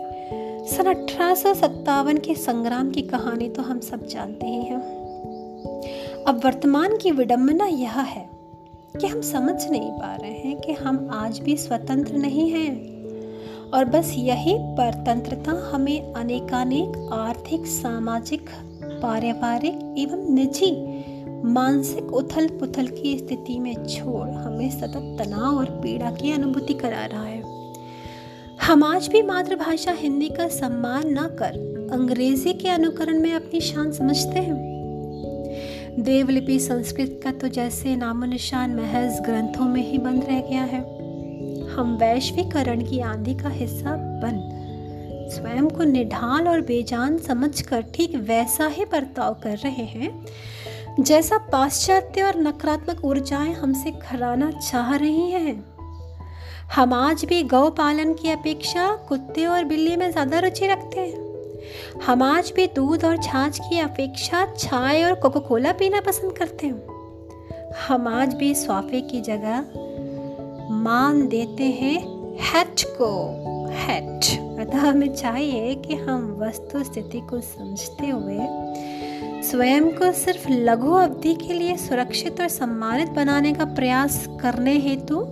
सन 0.66 0.84
अठारह 0.86 1.34
सौ 1.34 1.54
सत्तावन 1.54 2.18
के 2.18 2.34
संग्राम 2.34 2.90
की 2.90 3.02
कहानी 3.02 3.48
तो 3.48 3.62
हम 3.62 3.80
सब 3.80 4.06
जानते 4.06 4.46
ही 4.46 4.62
हैं। 4.64 4.82
अब 6.28 6.40
वर्तमान 6.44 6.96
की 6.96 7.10
विडंबना 7.10 7.66
यह 7.66 8.00
है 8.00 8.37
कि 8.96 9.06
हम 9.06 9.20
समझ 9.20 9.68
नहीं 9.68 9.90
पा 9.90 10.16
रहे 10.16 10.30
हैं 10.30 10.60
कि 10.60 10.72
हम 10.72 11.10
आज 11.12 11.38
भी 11.38 11.56
स्वतंत्र 11.56 12.16
नहीं 12.16 12.50
हैं। 12.50 12.98
और 13.70 13.84
बस 13.84 14.14
यही 14.16 14.56
परतंत्रता 14.58 15.70
हमें 15.72 16.14
अनेकानेक 16.14 17.10
आर्थिक, 17.12 17.66
सामाजिक, 17.66 18.50
पारिवारिक 18.82 19.94
एवं 19.98 20.34
निजी, 20.34 20.98
मानसिक 21.44 22.12
उथल 22.12 22.48
पुथल 22.48 22.86
की 22.86 23.18
स्थिति 23.18 23.58
में 23.58 23.86
छोड़ 23.86 24.28
हमें 24.28 24.70
सतत 24.70 25.16
तनाव 25.22 25.56
और 25.56 25.64
पीड़ा 25.64 26.10
की 26.10 26.32
अनुभूति 26.32 26.74
करा 26.74 27.06
रहा 27.06 27.24
है। 27.24 27.42
हम 28.62 28.84
आज 28.84 29.08
भी 29.08 29.22
मातृभाषा 29.22 29.92
हिंदी 29.92 30.28
का 30.28 30.48
सम्मान 30.48 31.02
न 31.06 31.22
कर 31.22 31.78
अंग्रेज़ी 31.92 32.52
के 32.52 32.68
अनुकरण 32.68 33.20
में 33.20 33.32
अपनी 33.32 33.60
शान 33.60 33.92
समझते 33.92 34.40
हैं। 34.40 34.77
देवलिपि 35.98 36.58
संस्कृत 36.60 37.20
का 37.24 37.30
तो 37.32 37.48
जैसे 37.48 37.94
नामो 37.96 38.26
निशान 38.26 38.74
महज 38.74 39.18
ग्रंथों 39.20 39.64
में 39.64 39.80
ही 39.82 39.98
बंद 39.98 40.24
रह 40.24 40.40
गया 40.40 40.62
है। 40.62 40.80
हम 41.68 41.96
वैश्वीकरण 42.00 42.84
की 42.84 43.00
आंधी 43.02 43.34
का 43.34 43.48
हिस्सा 43.48 43.96
बन, 44.22 44.38
स्वयं 45.32 45.68
को 45.68 45.84
निढाल 45.84 46.48
और 46.48 46.60
बेजान 46.60 47.18
समझकर 47.18 47.82
ठीक 47.94 48.14
वैसा 48.28 48.66
ही 48.66 48.84
बर्ताव 48.84 49.34
कर 49.34 49.56
रहे 49.56 49.84
हैं, 49.86 50.10
जैसा 51.00 51.38
पाश्चात्य 51.52 52.22
और 52.22 52.40
नकारात्मक 52.42 53.04
ऊर्जाएँ 53.04 53.52
हमसे 53.54 53.90
खराना 54.02 54.50
चाह 54.50 54.94
रही 54.96 55.30
हैं। 55.30 55.62
हम 56.74 56.92
आज 56.94 57.24
भी 57.24 57.42
गौ 57.42 57.68
पालन 57.70 58.14
की 58.14 58.30
अपेक्षा 58.30 58.90
कुत्ते 59.08 59.46
और 59.46 59.64
बिल्ली 59.64 59.96
में 59.96 60.10
ज़्यादा 60.10 60.38
रुचि 60.38 60.66
रखते 60.66 61.00
हैं। 61.00 61.27
हम 62.06 62.22
आज 62.22 62.52
भी 62.56 62.66
दूध 62.66 63.04
और 63.04 63.16
छाछ 63.22 63.58
की 63.58 63.80
अपेक्षा 63.80 64.46
चाय 64.46 65.04
और 65.04 65.14
कोको 65.14 65.40
कोला 65.40 65.72
पीना 65.72 66.00
पसंद 66.00 66.32
करते 66.32 66.66
हैं। 66.66 66.98
हम 67.88 68.08
आज 68.08 68.34
भी 68.34 68.54
स्वाफे 68.54 69.00
की 69.00 69.20
जगह 69.20 69.64
मान 70.70 71.28
देते 71.28 71.64
हैं 71.64 71.98
हैट 72.36 72.80
को, 72.80 73.10
हैट। 73.70 74.38
अतः 74.60 74.78
हमें 74.78 75.14
चाहिए 75.14 75.74
कि 75.74 75.94
हम 75.94 76.36
वस्तु 76.40 76.84
स्थिति 76.84 77.20
को 77.20 77.40
समझते 77.40 78.06
हुए 78.06 78.38
स्वयं 79.42 79.90
को 79.90 80.12
सिर्फ़ 80.12 80.50
लघु 80.50 80.92
अवधि 80.92 81.34
के 81.34 81.52
लिए 81.52 81.76
सुरक्षित 81.76 82.40
और 82.40 82.48
सम्मानित 82.48 83.08
बनाने 83.08 83.52
का 83.52 83.64
प्रयास 83.64 84.26
करने 84.40 84.78
हेतु 84.78 85.26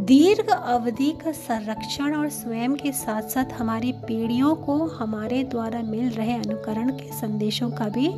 दीर्घ 0.00 0.50
अवधि 0.50 1.10
का 1.24 1.32
संरक्षण 1.32 2.14
और 2.14 2.28
स्वयं 2.28 2.74
के 2.74 2.92
साथ 2.92 3.22
साथ 3.22 3.52
हमारी 3.52 3.92
पीढ़ियों 3.92 4.54
को 4.54 4.86
हमारे 4.86 5.42
द्वारा 5.44 5.82
मिल 5.82 6.10
रहे 6.10 6.34
अनुकरण 6.34 6.90
के 6.90 7.12
संदेशों 7.12 7.70
का 7.70 7.88
भी 7.88 8.08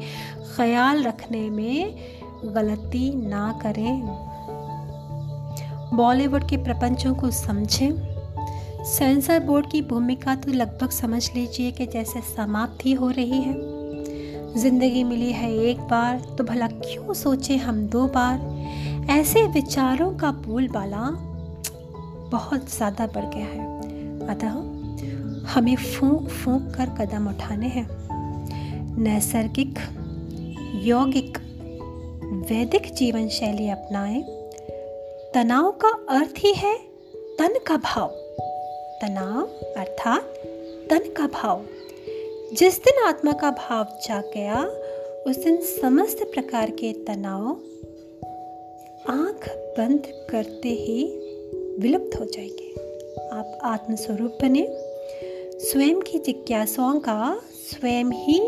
ख्याल 0.57 1.03
रखने 1.03 1.51
में 1.51 1.95
गलती 2.45 3.15
ना 3.29 3.61
करें। 3.63 4.03
बॉलीवुड 5.97 6.49
के 6.49 6.57
प्रपंचों 6.57 7.15
को 7.15 7.31
समझें। 7.31 7.91
सेंसर 8.85 9.41
बोर्ड 9.41 9.71
की 9.71 9.83
भूमिका 9.83 10.35
तो 10.35 10.53
लगभग 10.53 10.91
समझ 10.91 11.35
लीजिए 11.35 11.71
कि 11.71 11.87
जैसे 11.87 12.21
समाप्ति 12.21 12.93
हो 12.93 13.11
रही 13.11 13.41
है। 13.41 13.55
ज़िंदगी 14.57 15.05
मिली 15.05 15.33
है 15.33 15.55
एक 15.57 15.81
बार 15.81 16.21
तो 16.39 16.45
भला 16.45 16.67
क्यों 16.67 17.15
सोचे 17.15 17.57
हम 17.57 17.87
दो 17.87 18.07
बार? 18.07 18.41
ऐसे 19.11 19.47
विचारों 19.47 20.11
का 20.13 20.31
बोलबाला 20.31 21.32
बहुत 22.33 22.75
ज़्यादा 22.77 23.07
बढ़ 23.07 23.25
गया 23.25 23.47
है। 23.47 23.67
अतः 24.29 24.49
हमें 25.49 25.77
फूंक 25.77 26.29
फूंक 26.29 26.75
कर 26.75 26.87
कदम 26.87 27.29
उठाने 27.29 27.67
हैं। 27.67 27.89
नैसर्गिक, 28.99 29.79
यौगिक, 30.85 31.39
वैदिक 32.51 32.95
जीवन 32.95 33.29
शैली 33.29 33.69
अपनाएँ। 33.69 34.23
तनाव 35.35 35.71
का 35.71 35.89
अर्थ 35.89 36.35
ही 36.39 36.53
है 36.53 36.79
तन 37.39 37.59
का 37.67 37.77
भाव। 37.77 38.09
तनाव 39.03 39.43
अर्थात 39.77 40.23
तन 40.91 41.13
का 41.17 41.27
भाव। 41.27 41.65
जिस 42.59 42.79
दिन 42.79 43.05
आत्मा 43.05 43.33
का 43.33 43.51
भाव 43.51 43.85
जाग 43.85 44.31
गया, 44.35 44.65
उस 45.27 45.45
दिन 45.45 45.57
समस्त 45.63 46.31
प्रकार 46.35 46.71
के 46.71 46.93
तनाव 46.93 47.49
आँख 49.13 49.49
बंद 49.79 50.27
करते 50.31 50.69
ही 50.69 51.22
विलुप्त 51.83 52.21
हो 52.21 52.25
जाएँगे। 52.25 52.75
आप 53.33 53.59
आत्मस्वरूप 53.63 54.39
बने। 54.43 54.69
स्वयं 55.59 56.01
की 56.01 56.19
जिज्ञासाओं 56.19 57.01
का 57.01 57.41
स्वयं 57.71 58.05
ही 58.05 58.41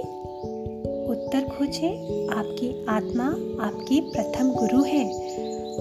उत्तर 1.11 1.45
खोजें। 1.45 2.29
आपकी 2.29 2.87
आत्मा 2.89 3.27
आपकी 3.67 4.01
प्रथम 4.01 4.55
गुरु 4.55 4.83
है। 4.83 5.05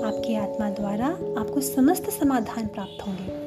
आपकी 0.04 0.36
आत्मा 0.36 0.70
द्वारा 0.70 1.08
आपको 1.38 1.62
समस्त 1.62 2.10
समाधान 2.10 2.68
प्राप्त 2.68 3.08
होंगे। 3.08 3.43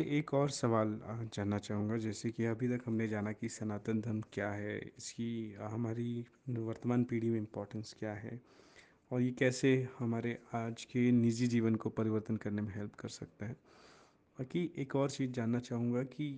से 0.00 0.04
एक 0.18 0.32
और 0.34 0.50
सवाल 0.50 0.98
जानना 1.34 1.58
चाहूँगा। 1.58 1.96
जैसे 1.98 2.30
कि 2.30 2.44
अभी 2.46 2.68
तक 2.68 2.84
हमने 2.86 3.06
जाना 3.08 3.32
कि 3.32 3.48
सनातन 3.48 4.00
धर्म 4.00 4.20
क्या 4.32 4.50
है 4.50 4.76
इसकी 4.78 5.30
हमारी 5.60 6.24
वर्तमान 6.50 7.04
पीढ़ी 7.04 7.28
में 7.30 7.38
इम्पोर्टेंस 7.38 7.94
क्या 7.98 8.12
है 8.14 8.40
और 9.10 9.20
ये 9.22 9.30
कैसे 9.38 9.72
हमारे 9.98 10.36
आज 10.54 10.84
के 10.92 11.10
निजी 11.12 11.46
जीवन 11.46 11.74
को 11.74 11.90
परिवर्तन 11.90 12.36
करने 12.36 12.62
में 12.62 12.72
हेल्प 12.74 12.94
कर 12.94 13.08
सकता 13.08 13.46
है। 13.46 13.52
बाकी 14.38 14.70
एक 14.78 14.96
और 14.96 15.10
चीज़ 15.10 15.30
जानना 15.32 15.58
चाहूँगा 15.60 16.02
कि 16.14 16.28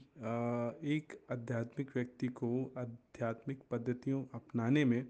एक 0.97 1.17
आध्यात्मिक 1.33 1.91
व्यक्ति 1.97 2.29
को 2.41 2.51
आध्यात्मिक 2.79 3.63
पद्धतियों 3.71 4.25
अपनाने 4.35 4.85
में 4.85 5.05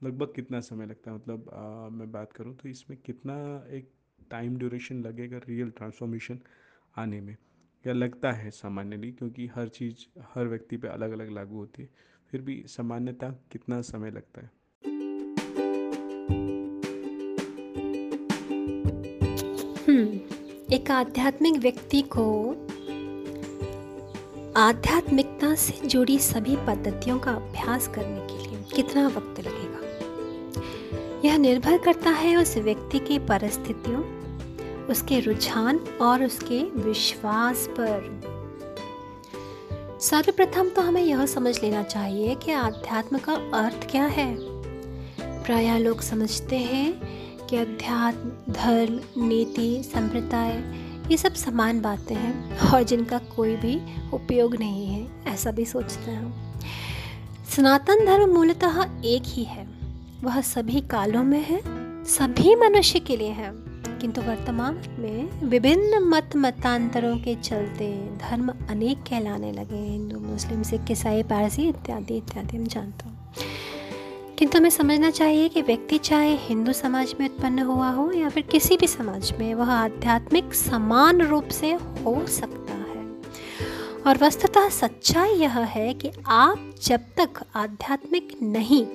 लगभग 0.00 0.32
कितना 0.36 0.60
समय 0.60 0.86
लगता 0.86 1.10
है? 1.10 1.16
मतलब 1.16 1.50
आ, 1.52 1.88
मैं 1.88 2.10
बात 2.12 2.32
करूँ 2.32 2.54
तो 2.56 2.68
इसमें 2.68 2.98
कितना 3.06 3.34
एक 3.76 3.90
टाइम 4.30 4.56
ड्यूरेशन 4.58 5.02
लगेगा 5.02 5.40
रियल 5.48 5.70
ट्रांसफॉर्मेशन 5.78 6.40
आने 6.96 7.20
में? 7.20 7.36
या 7.88 7.94
लगता 7.94 8.32
है 8.32 8.50
सामान्यली 8.50 9.12
क्योंकि 9.12 9.46
हर 9.46 9.68
चीज़ 9.68 10.20
हर 10.34 10.46
व्यक्ति 10.46 10.76
पे 10.76 10.88
अलग 10.88 11.12
अलग 11.12 11.30
लागू 11.30 11.56
होती 11.56 11.82
है 11.82 11.88
फिर 12.30 12.40
भी 12.40 12.64
सामान्यता 12.66 13.28
कितना 13.52 13.80
समय 13.80 14.10
लगता 14.10 14.40
है? 14.40 14.50
हम्म, 19.88 20.20
एक 20.72 20.90
आध्यात्मिक 20.90 21.56
व्यक्ति 21.56 22.02
को 22.02 22.50
आध्यात्मिकता 24.56 25.54
से 25.54 25.88
जुड़ी 25.88 26.18
सभी 26.18 26.56
पद्धतियों 26.56 27.18
का 27.18 27.32
अभ्यास 27.32 27.88
करने 27.88 28.26
के 28.26 28.50
लिए 28.50 28.62
कितना 28.76 29.08
वक्त 29.08 29.40
लगेगा? 29.40 29.88
यह 31.24 31.38
निर्भर 31.38 31.78
करता 31.78 32.10
है 32.10 32.36
उस 32.36 32.56
व्यक्ति 32.56 32.98
की 32.98 33.18
परिस्थितियों 33.18 34.17
उसके 34.90 35.20
रुझान 35.20 35.78
और 35.78 36.24
उसके 36.24 36.62
विश्वास 36.62 37.68
पर। 37.70 38.20
सर्वप्रथम 40.00 40.68
तो 40.68 40.82
हमें 40.82 41.02
यह 41.02 41.26
समझ 41.26 41.62
लेना 41.62 41.82
चाहिए 41.82 42.34
कि 42.34 42.52
आध्यात्म 42.52 43.18
का 43.18 43.32
अर्थ 43.32 43.90
क्या 43.90 44.04
है। 44.04 44.36
प्राय 45.20 45.78
लोग 45.78 46.00
समझते 46.00 46.56
हैं 46.56 47.18
कि 47.46 47.56
अध्यात्म, 47.56 48.52
धर्म, 48.52 49.00
नीति, 49.26 49.82
संप्रदाय, 49.82 50.74
ये 51.10 51.16
सब 51.16 51.34
समान 51.34 51.80
बातें 51.80 52.14
हैं 52.14 52.58
और 52.58 52.82
जिनका 52.82 53.18
कोई 53.18 53.56
भी 53.56 53.80
उपयोग 54.12 54.56
नहीं 54.56 54.86
है, 54.86 55.24
ऐसा 55.26 55.50
भी 55.50 55.64
सोचते 55.64 56.10
हैं। 56.10 56.60
सनातन 57.56 58.06
धर्म 58.06 58.30
मूलतः 58.30 59.02
एक 59.04 59.22
ही 59.26 59.44
है। 59.44 59.68
वह 60.24 60.40
सभी 60.40 60.80
कालों 60.80 61.22
में 61.22 61.44
है, 61.44 61.60
सभी 62.04 62.54
मनुष्य 62.54 63.00
के 63.00 63.16
लिए 63.16 63.30
है। 63.30 63.67
किंतु 64.00 64.20
वर्तमान 64.20 64.74
में 64.98 65.46
विभिन्न 65.46 65.98
मत 65.98 66.30
मतांतरों 66.36 67.18
के 67.18 67.34
चलते 67.34 68.08
धर्म 68.16 68.52
अनेक 68.70 68.98
कहलाने 68.98 69.52
लगे 69.52 69.76
हिंदू, 69.76 70.20
मुस्लिम, 70.20 70.62
सिख, 70.62 70.80
ईसाई, 70.90 71.22
पारसी 71.22 71.68
इत्यादि 71.68 72.16
इत्यादि, 72.16 72.56
हम 72.56 72.66
जानता 72.66 73.08
हूँ। 73.08 73.32
किंतु 74.38 74.58
हमें 74.58 74.70
समझना 74.70 75.10
चाहिए 75.10 75.48
कि 75.48 75.62
व्यक्ति 75.62 75.98
चाहे 75.98 76.36
हिंदू 76.36 76.72
समाज 76.72 77.14
में 77.20 77.28
उत्पन्न 77.28 77.58
हुआ 77.58 77.90
हो 77.90 78.12
या 78.12 78.28
फिर 78.28 78.42
किसी 78.42 78.76
भी 78.76 78.86
समाज 78.86 79.32
में, 79.38 79.54
वह 79.54 79.70
आध्यात्मिक 79.70 80.54
समान 80.54 81.20
रूप 81.20 81.48
से 81.48 81.72
हो 81.72 82.26
सकता 82.26 82.72
है। 82.72 83.14
और 84.06 84.18
वस्तुतः 84.22 84.68
सच्चाई 84.68 85.30
यह 85.30 85.58
है 85.58 85.94
कि 85.94 86.10
आप 86.26 86.74
जब 86.84 87.00
तक 87.00 87.28
आध्यात्मिक 87.56 88.38
नहीं 88.42 88.86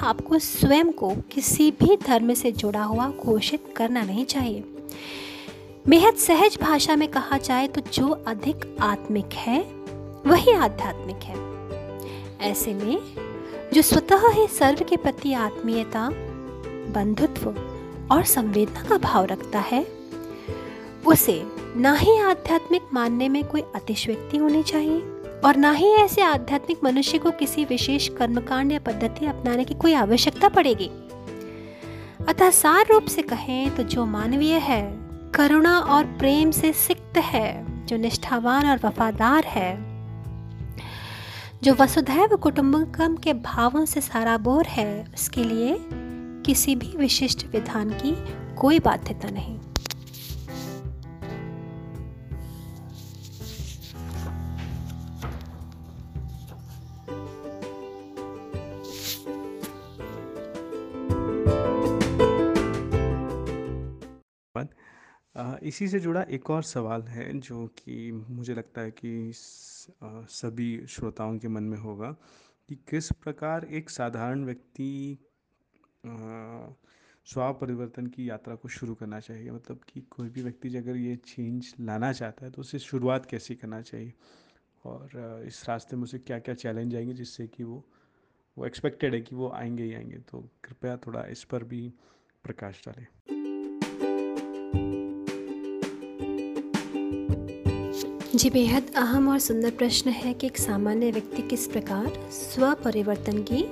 आपको 0.00 0.38
स्वयं 0.38 0.92
को 0.92 1.10
किसी 1.32 1.70
भी 1.70 1.96
धर्म 1.96 2.34
से 2.34 2.52
जुड़ा 2.52 2.82
हुआ 2.84 3.08
घोषित 3.08 3.74
करना 3.76 4.02
नहीं 4.02 4.24
चाहिए। 4.24 4.64
बेहद 5.88 6.14
सहज 6.14 6.58
भाषा 6.60 6.96
में 6.96 7.08
कहा 7.08 7.38
जाए 7.38 7.68
तो 7.68 7.80
जो 7.80 8.08
अधिक 8.08 8.76
आत्मिक 8.80 9.32
है, 9.32 9.62
वही 10.26 10.52
आध्यात्मिक 10.52 11.16
है। 11.16 11.36
ऐसे 12.50 12.74
में, 12.74 12.98
जो 13.74 13.82
स्वतः 13.82 14.28
ही 14.28 14.46
सर्व 14.46 14.84
के 14.84 14.96
प्रति 14.96 15.32
आत्मीयता, 15.32 16.08
बंधुत्व 16.94 17.50
और 18.14 18.24
संवेदना 18.24 18.82
का 18.82 18.98
भाव 18.98 19.24
रखता 19.24 19.58
है, 19.58 19.86
उसे 21.06 21.42
ना 21.76 21.92
ही 21.92 22.18
आध्यात्मिक 22.18 22.82
मानने 22.92 23.28
में 23.28 23.44
कोई 23.44 23.60
अतिशयोक्ति 23.60 24.36
होनी 24.36 24.62
चाहिए। 24.62 25.11
और 25.44 25.56
ना 25.56 25.70
ही 25.72 25.90
ऐसे 25.90 26.22
आध्यात्मिक 26.22 26.84
मनुष्य 26.84 27.18
को 27.18 27.30
किसी 27.30 27.64
विशेष 27.64 28.08
कर्मकांड 28.08 28.72
या 28.72 28.78
पद्धति 28.78 29.26
अपनाने 29.26 29.64
की 29.64 29.74
कोई 29.74 29.94
आवश्यकता 29.94 30.48
पड़ेगी। 30.48 30.90
अतः 32.28 32.50
सार 32.50 32.86
रूप 32.90 33.06
से 33.06 33.22
कहें 33.22 33.74
तो 33.76 33.82
जो 33.82 34.04
मानवीय 34.06 34.54
है, 34.54 34.82
करुणा 35.34 35.78
और 35.78 36.04
प्रेम 36.04 36.50
से 36.50 36.72
सिक्त 36.72 37.18
है, 37.18 37.86
जो 37.86 37.96
निष्ठावान 37.96 38.66
और 38.66 38.80
वफादार 38.84 39.44
है, 39.44 39.92
जो 41.62 41.74
वसुधैव 41.74 42.36
कुटुंबकम 42.36 43.16
के 43.16 43.32
भावों 43.32 43.84
से 43.84 44.00
साराबोर 44.00 44.66
है, 44.66 45.04
उसके 45.14 45.44
लिए 45.44 45.76
किसी 46.46 46.76
भी 46.76 46.92
विशिष्ट 46.96 47.46
विधान 47.52 47.90
की 47.90 48.16
कोई 48.54 48.78
बाध्यता 48.78 49.30
नहीं। 49.30 49.58
इसी 65.72 65.86
से 65.88 65.98
जुड़ा 66.00 66.22
एक 66.36 66.48
और 66.50 66.62
सवाल 66.62 67.02
है, 67.02 67.38
जो 67.40 67.66
कि 67.78 68.10
मुझे 68.12 68.54
लगता 68.54 68.80
है 68.80 68.90
कि 68.90 69.30
सभी 69.34 70.86
श्रोताओं 70.86 71.38
के 71.38 71.48
मन 71.48 71.62
में 71.62 71.76
होगा 71.78 72.10
कि 72.68 72.74
किस 72.90 73.10
प्रकार 73.12 73.64
एक 73.64 73.90
साधारण 73.90 74.44
व्यक्ति 74.44 75.18
स्वभाव 76.04 77.54
परिवर्तन 77.60 78.06
की 78.06 78.28
यात्रा 78.28 78.54
को 78.54 78.68
शुरू 78.68 78.94
करना 78.94 79.20
चाहिए? 79.20 79.50
मतलब 79.50 79.80
कि 79.88 80.00
कोई 80.10 80.28
भी 80.28 80.42
व्यक्ति 80.42 80.76
अगर 80.76 80.96
ये 80.96 81.16
चेंज 81.16 81.72
लाना 81.80 82.12
चाहता 82.12 82.44
है 82.46 82.50
तो 82.52 82.60
उसे 82.60 82.78
शुरुआत 82.78 83.26
कैसे 83.26 83.54
करना 83.54 83.80
चाहिए? 83.82 84.12
और 84.84 85.42
इस 85.46 85.64
रास्ते 85.68 85.96
में 85.96 86.02
उसे 86.04 86.18
क्या 86.18 86.38
क्या 86.38 86.54
चैलेंज 86.54 86.94
आएँगे 86.96 87.14
जिससे 87.14 87.46
कि 87.48 87.64
वो 87.64 87.84
वो 88.56 88.66
एक्सपेक्टेड 88.66 89.14
है 89.14 89.20
कि 89.20 89.36
वो 89.36 89.50
आएँगे 89.50 89.84
ही 89.84 89.94
आएँगे? 89.94 90.18
तो 90.20 90.48
कृपया 90.64 90.96
थोड़ा 91.06 91.24
इस 91.26 91.44
पर 91.44 91.64
भी 91.64 91.88
प्रकाश 92.44 92.82
डालें। 92.86 93.06
जी 98.36 98.50
बेहद 98.50 98.82
अहम 98.96 99.28
और 99.28 99.38
सुंदर 99.38 99.70
प्रश्न 99.70 100.10
है 100.10 100.32
कि 100.34 100.46
एक 100.46 100.58
सामान्य 100.58 101.10
व्यक्ति 101.10 101.42
किस 101.42 101.66
प्रकार 101.66 102.06
स्व 102.32 102.72
परिवर्तन 102.74 103.42
की 103.42 103.64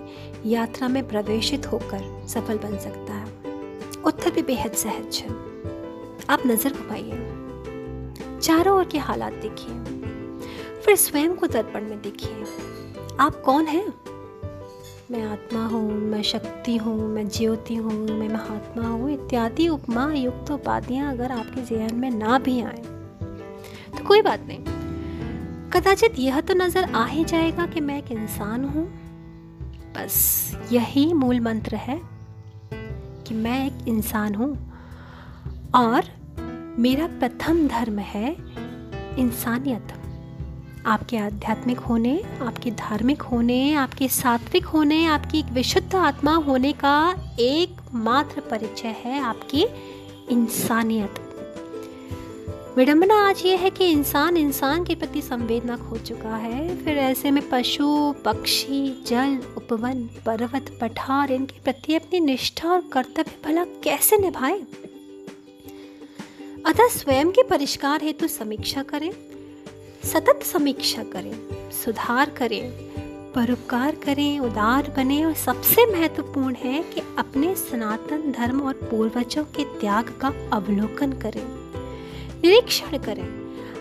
यात्रा 0.53 0.89
में 0.89 1.09
प्रवेशित 1.09 1.67
होकर 1.67 2.27
सफल 2.29 2.59
बन 2.59 2.77
सकता 2.79 3.13
है। 3.13 4.03
उत्तर 4.03 4.31
भी 4.31 4.43
बेहद 4.43 4.73
सहज 4.73 5.17
है। 5.17 5.31
आप 6.31 6.43
नज़र 6.47 6.73
घुमाइए 6.73 8.41
चारों 8.41 8.77
ओर 8.79 8.85
के 8.85 8.99
हालात 8.99 9.33
देखिए। 9.33 10.81
फिर 10.81 10.97
स्वयं 10.97 11.35
को 11.35 11.47
दर्पण 11.47 11.85
में 11.85 12.03
देखिए। 12.03 12.45
आप 13.21 13.43
कौन 13.45 13.67
हैं? 13.67 13.87
मैं 15.11 15.25
आत्मा 15.25 15.67
हूँ, 15.67 15.91
मैं 15.93 16.23
शक्ति 16.23 16.77
हूँ, 16.77 17.09
मैं 17.09 17.29
ज्योति 17.29 17.75
हूँ, 17.75 18.09
मैं 18.09 18.29
महात्मा 18.29 18.89
हूँ, 18.89 19.13
इत्यादि 19.13 19.69
उपमा 19.69 20.13
युक्त 20.13 20.51
उपाधियाँ 20.51 21.13
अगर 21.13 21.33
आपके 21.33 21.61
जीवन 21.61 21.95
में 21.95 22.11
ना 22.11 22.39
भी 22.39 22.61
आए 22.61 23.00
तो 24.01 24.07
कोई 24.07 24.23
बात 24.23 24.41
नहीं। 24.49 24.59
कदाचित 25.71 26.19
यह 26.19 26.41
तो 26.41 26.55
नज़र 26.55 26.95
आ 26.95 27.07
ही 27.07 27.25
जाएगा 27.25 27.67
कि 27.67 27.81
मैं 27.81 27.99
एक 27.99 28.13
इंसान 28.13 28.65
हूँ। 28.65 28.87
बस 29.97 30.17
यही 30.73 31.13
मूल 31.13 31.41
मंत्र 31.41 31.77
है 31.77 32.01
कि 33.27 33.35
मैं 33.35 33.67
एक 33.67 33.89
इंसान 33.89 34.35
हूँ। 34.35 34.73
और 35.75 36.05
मेरा 36.79 37.07
प्रथम 37.07 37.69
धर्म 37.69 37.99
है 37.99 38.37
इंसानियत। 39.19 39.89
आपके 40.87 41.17
आध्यात्मिक 41.17 41.79
होने, 41.79 42.23
आपके 42.43 42.71
धार्मिक 42.71 43.23
होने, 43.23 43.75
आपके 43.75 44.09
सात्विक 44.09 44.65
होने, 44.65 45.05
आपकी 45.05 45.39
एक 45.39 45.47
विशुद्ध 45.47 45.95
आत्मा 45.95 46.35
होने 46.35 46.73
का 46.73 47.15
एकमात्र 47.41 48.41
परिचय 48.41 48.97
है 49.05 49.21
आपकी 49.21 49.67
इंसानियत। 50.31 51.27
विडंबना 52.77 53.29
आज 53.29 53.43
ये 53.47 53.57
है 53.57 53.71
कि 53.71 53.91
इंसान 53.91 54.37
इंसान 54.37 54.85
के 54.85 54.95
प्रति 54.95 55.23
संवेदना 55.23 55.77
खो 55.77 55.97
चुका 55.97 56.37
है। 56.37 56.85
फिर 56.85 56.99
ऐसे 56.99 57.31
में 57.31 57.51
पशु, 57.51 58.15
पक्षी, 58.25 59.05
जल, 59.07 59.39
उपवन, 59.57 60.09
पर्वत, 60.27 60.79
पठार, 60.81 61.33
इनके 61.33 61.61
प्रति 61.61 61.95
अपनी 61.95 62.21
निष्ठा 62.21 62.69
और 62.69 62.81
कर्तव्य 62.93 63.33
भला 63.45 63.65
कैसे 63.65 64.17
निभाए? 64.17 64.61
अतः 66.67 66.89
स्वयं 66.89 67.31
के 67.31 67.43
परिष्कार 67.43 68.03
हेतु 68.03 68.29
समीक्षा 68.29 68.83
करें, 68.83 69.11
सतत 70.05 70.43
समीक्षा 70.43 71.03
करें, 71.03 71.49
सुधार 71.85 72.31
करें, 72.31 72.71
परोपकार 73.33 73.95
करें, 73.95 74.39
उदार 74.39 74.95
बने 74.97 75.25
और 75.25 75.35
सबसे 75.35 76.01
महत्वपूर्ण 76.01 76.55
है 76.55 76.83
कि 76.83 77.01
अपने 77.19 77.55
सनातन 77.55 78.33
धर्म 78.33 78.61
और 78.61 78.75
पूर्वजों 78.75 79.45
के 79.45 79.65
त्याग 79.65 80.05
का 80.05 80.29
अवलोकन 80.53 81.13
करें। 81.13 81.60
निरीक्षण 82.45 82.99
करें। 82.99 83.25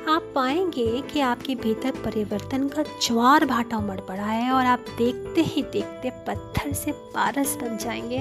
आप 0.10 0.32
पाएँगे 0.36 1.02
कि 1.02 1.20
आपके 1.20 1.56
भीतर 1.56 1.92
परिवर्तन 1.92 2.68
का 2.68 2.84
ज्वार 2.84 3.46
भाटा 3.46 3.78
उमड़ 3.78 4.00
पड़ा 4.00 4.24
है 4.24 4.52
और 4.52 4.66
आप 4.66 4.86
देखते 4.98 5.42
ही 5.42 5.62
देखते 5.64 6.10
पत्थर 6.28 6.74
से 6.74 6.92
पारस 6.92 7.56
बन 7.56 7.78
जाएँगे। 7.78 8.20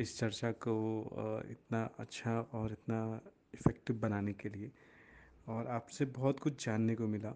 इस 0.00 0.18
चर्चा 0.18 0.50
को 0.52 0.74
इतना 1.50 1.82
अच्छा 1.98 2.40
और 2.54 2.72
इतना 2.72 3.20
इफ़ेक्टिव 3.54 3.96
बनाने 3.96 4.32
के 4.32 4.48
लिए। 4.48 4.70
और 5.48 5.66
आपसे 5.66 6.04
बहुत 6.04 6.40
कुछ 6.40 6.64
जानने 6.64 6.94
को 6.94 7.06
मिला 7.06 7.34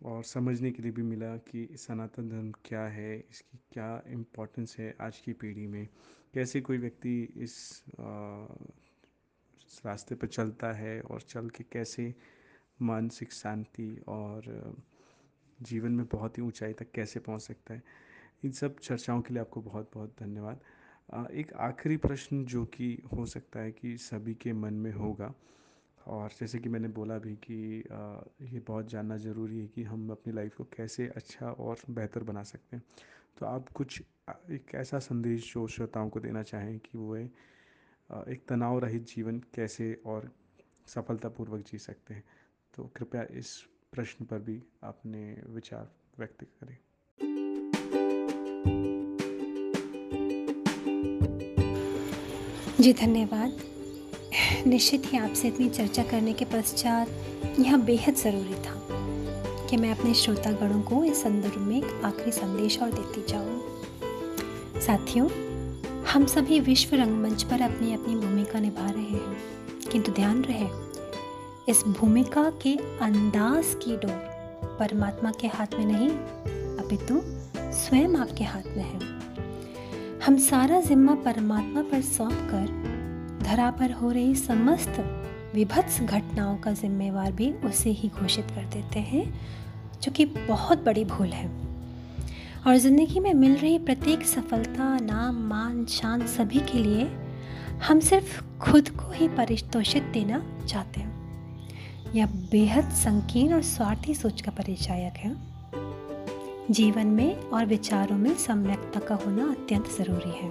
और 0.00 0.22
समझने 0.24 0.70
के 0.70 0.82
लिए 0.82 0.92
भी 0.92 1.02
मिला 1.02 1.36
कि 1.48 1.68
सनातन 1.76 2.28
धर्म 2.28 2.50
क्या 2.64 2.82
है 2.88 3.16
इसकी 3.20 3.58
क्या 3.72 4.02
इम्पोर्टेंस 4.08 4.76
है 4.78 4.94
आज 5.00 5.18
की 5.18 5.32
पीढ़ी 5.32 5.66
में। 5.66 5.86
कैसे 6.34 6.60
कोई 6.60 6.78
व्यक्ति 6.78 7.22
इस, 7.22 7.84
इस 9.58 9.80
रास्ते 9.86 10.14
पर 10.14 10.26
चलता 10.26 10.72
है 10.72 11.00
और 11.00 11.20
चल 11.20 11.48
के 11.48 11.64
कैसे 11.72 12.14
मानसिक 12.82 13.32
शांति 13.32 13.96
और 14.08 14.76
जीवन 15.62 15.92
में 15.92 16.06
बहुत 16.06 16.38
ही 16.38 16.42
ऊंचाई 16.42 16.72
तक 16.72 16.90
कैसे 16.90 17.20
पहुँच 17.20 17.42
सकता 17.42 17.74
है। 17.74 17.82
इन 18.44 18.52
सब 18.52 18.78
चर्चाओं 18.78 19.20
के 19.22 19.34
लिए 19.34 19.40
आपको 19.40 19.60
बहुत 19.60 19.90
बहुत 19.94 20.14
धन्यवाद। 20.20 20.60
एक 21.12 21.52
आखिरी 21.60 21.96
प्रश्न 21.96 22.44
जो 22.44 22.64
कि 22.66 22.86
हो 23.12 23.24
सकता 23.26 23.60
है 23.60 23.72
कि 23.72 23.96
सभी 23.98 24.34
के 24.34 24.52
मन 24.52 24.74
में 24.74 24.92
होगा, 24.92 25.32
और 26.06 26.30
जैसे 26.40 26.58
कि 26.58 26.68
मैंने 26.68 26.88
बोला 26.88 27.18
भी 27.18 27.34
कि 27.44 27.54
ये 28.44 28.60
बहुत 28.60 28.88
जानना 28.90 29.16
ज़रूरी 29.16 29.58
है 29.60 29.66
कि 29.66 29.82
हम 29.82 30.08
अपनी 30.10 30.32
लाइफ 30.32 30.54
को 30.56 30.64
कैसे 30.76 31.06
अच्छा 31.16 31.50
और 31.50 31.78
बेहतर 31.90 32.22
बना 32.22 32.42
सकते 32.42 32.76
हैं। 32.76 32.84
तो 33.38 33.46
आप 33.46 33.68
कुछ 33.68 34.00
एक 34.50 34.74
ऐसा 34.74 34.98
संदेश 34.98 35.52
जो 35.54 35.66
श्रोताओं 35.66 36.08
को 36.08 36.20
देना 36.20 36.42
चाहें 36.42 36.78
कि 36.78 36.98
वो 36.98 37.16
एक 37.16 38.44
तनाव 38.48 38.78
रहित 38.78 39.06
जीवन 39.06 39.38
कैसे 39.54 39.92
और 40.06 40.30
सफलतापूर्वक 40.86 41.64
जी 41.66 41.78
सकते 41.78 42.14
हैं। 42.14 42.24
तो 42.74 42.90
कृपया 42.96 43.26
इस 43.38 43.56
प्रश्न 43.92 44.24
पर 44.24 44.38
भी 44.38 44.62
अपने 44.84 45.22
विचार 45.48 45.92
व्यक्त 46.18 46.44
करें। 46.60 46.76
जी, 52.82 52.92
धन्यवाद। 52.92 53.52
निश्चित 54.66 55.02
ही 55.06 55.18
आपसे 55.18 55.48
इतनी 55.48 55.68
चर्चा 55.68 56.02
करने 56.02 56.32
के 56.32 56.44
पश्चात 56.44 57.08
यह 57.60 57.76
बेहद 57.76 58.14
ज़रूरी 58.14 58.54
था 58.54 58.86
कि 59.66 59.76
मैं 59.76 59.98
अपने 59.98 60.14
श्रोतागणों 60.14 60.82
को 60.82 61.04
इस 61.04 61.22
संदर्भ 61.22 61.58
में 61.58 61.76
एक 61.78 62.04
आखिरी 62.04 62.32
संदेश 62.32 62.78
और 62.82 62.90
देती 62.92 63.24
जाऊँ। 63.28 63.62
साथियों, 64.80 65.28
हम 66.04 66.26
सभी 66.26 66.60
विश्व 66.60 66.96
रंगमंच 66.96 67.42
पर 67.42 67.60
अपनी 67.60 67.94
अपनी 67.94 68.16
भूमिका 68.16 68.60
निभा 68.60 68.90
रहे 68.90 69.04
हैं। 69.04 69.36
किंतु 69.92 70.12
ध्यान 70.12 70.42
रहे, 70.42 70.68
इस 71.68 71.84
भूमिका 71.86 72.52
के 72.62 72.76
अंदाज 72.76 73.64
की 73.84 73.96
डोर 73.96 74.32
परमात्मा 74.80 75.32
के 75.40 75.46
हाथ 75.46 75.78
में 75.78 75.86
नहीं, 75.86 76.10
अपितु 76.76 77.20
स्वयं 77.72 78.16
आपके 78.16 78.44
हाथ 78.44 78.76
में 78.76 78.84
है। 78.84 79.11
हम 80.26 80.36
सारा 80.38 80.80
जिम्मा 80.80 81.14
परमात्मा 81.14 81.82
पर 81.82 82.00
सौंप 82.00 82.32
कर 82.32 82.66
धरा 83.42 83.70
पर 83.70 83.92
हो 83.92 84.10
रही 84.10 84.34
समस्त 84.34 85.00
विभत्स 85.54 86.00
घटनाओं 86.00 86.56
का 86.56 86.72
जिम्मेवार 86.72 87.32
भी 87.32 87.52
उसे 87.52 87.90
ही 87.90 88.08
घोषित 88.08 88.44
कर 88.44 88.64
देते 88.64 89.00
हैं, 89.00 89.40
जो 90.02 90.12
कि 90.12 90.24
बहुत 90.24 90.84
बड़ी 90.84 91.04
भूल 91.04 91.28
है। 91.28 91.50
और 92.66 92.76
ज़िंदगी 92.76 93.20
में 93.20 93.34
मिल 93.34 93.56
रही 93.56 93.78
प्रत्येक 93.78 94.26
सफलता, 94.26 94.98
नाम, 94.98 95.34
मान, 95.34 95.84
शान 95.86 96.26
सभी 96.26 96.60
के 96.60 96.78
लिए 96.78 97.10
हम 97.88 98.00
सिर्फ़ 98.00 98.58
खुद 98.58 98.88
को 98.88 99.12
ही 99.12 99.28
परितोषित 99.28 100.02
देना 100.02 100.66
चाहते 100.68 101.00
हैं। 101.00 101.12
यह 102.14 102.26
बेहद 102.26 102.84
संकीर्ण 102.84 103.54
और 103.54 103.62
स्वार्थी 103.62 104.14
सोच 104.14 104.40
का 104.40 104.50
परिचायक 104.50 105.14
है। 105.16 105.52
जीवन 106.72 107.06
में 107.06 107.36
और 107.36 107.66
विचारों 107.66 108.16
में 108.16 108.34
सम्यकता 108.34 109.00
का 109.00 109.14
होना 109.14 109.50
अत्यंत 109.50 109.88
ज़रूरी 109.98 110.30
है। 110.30 110.50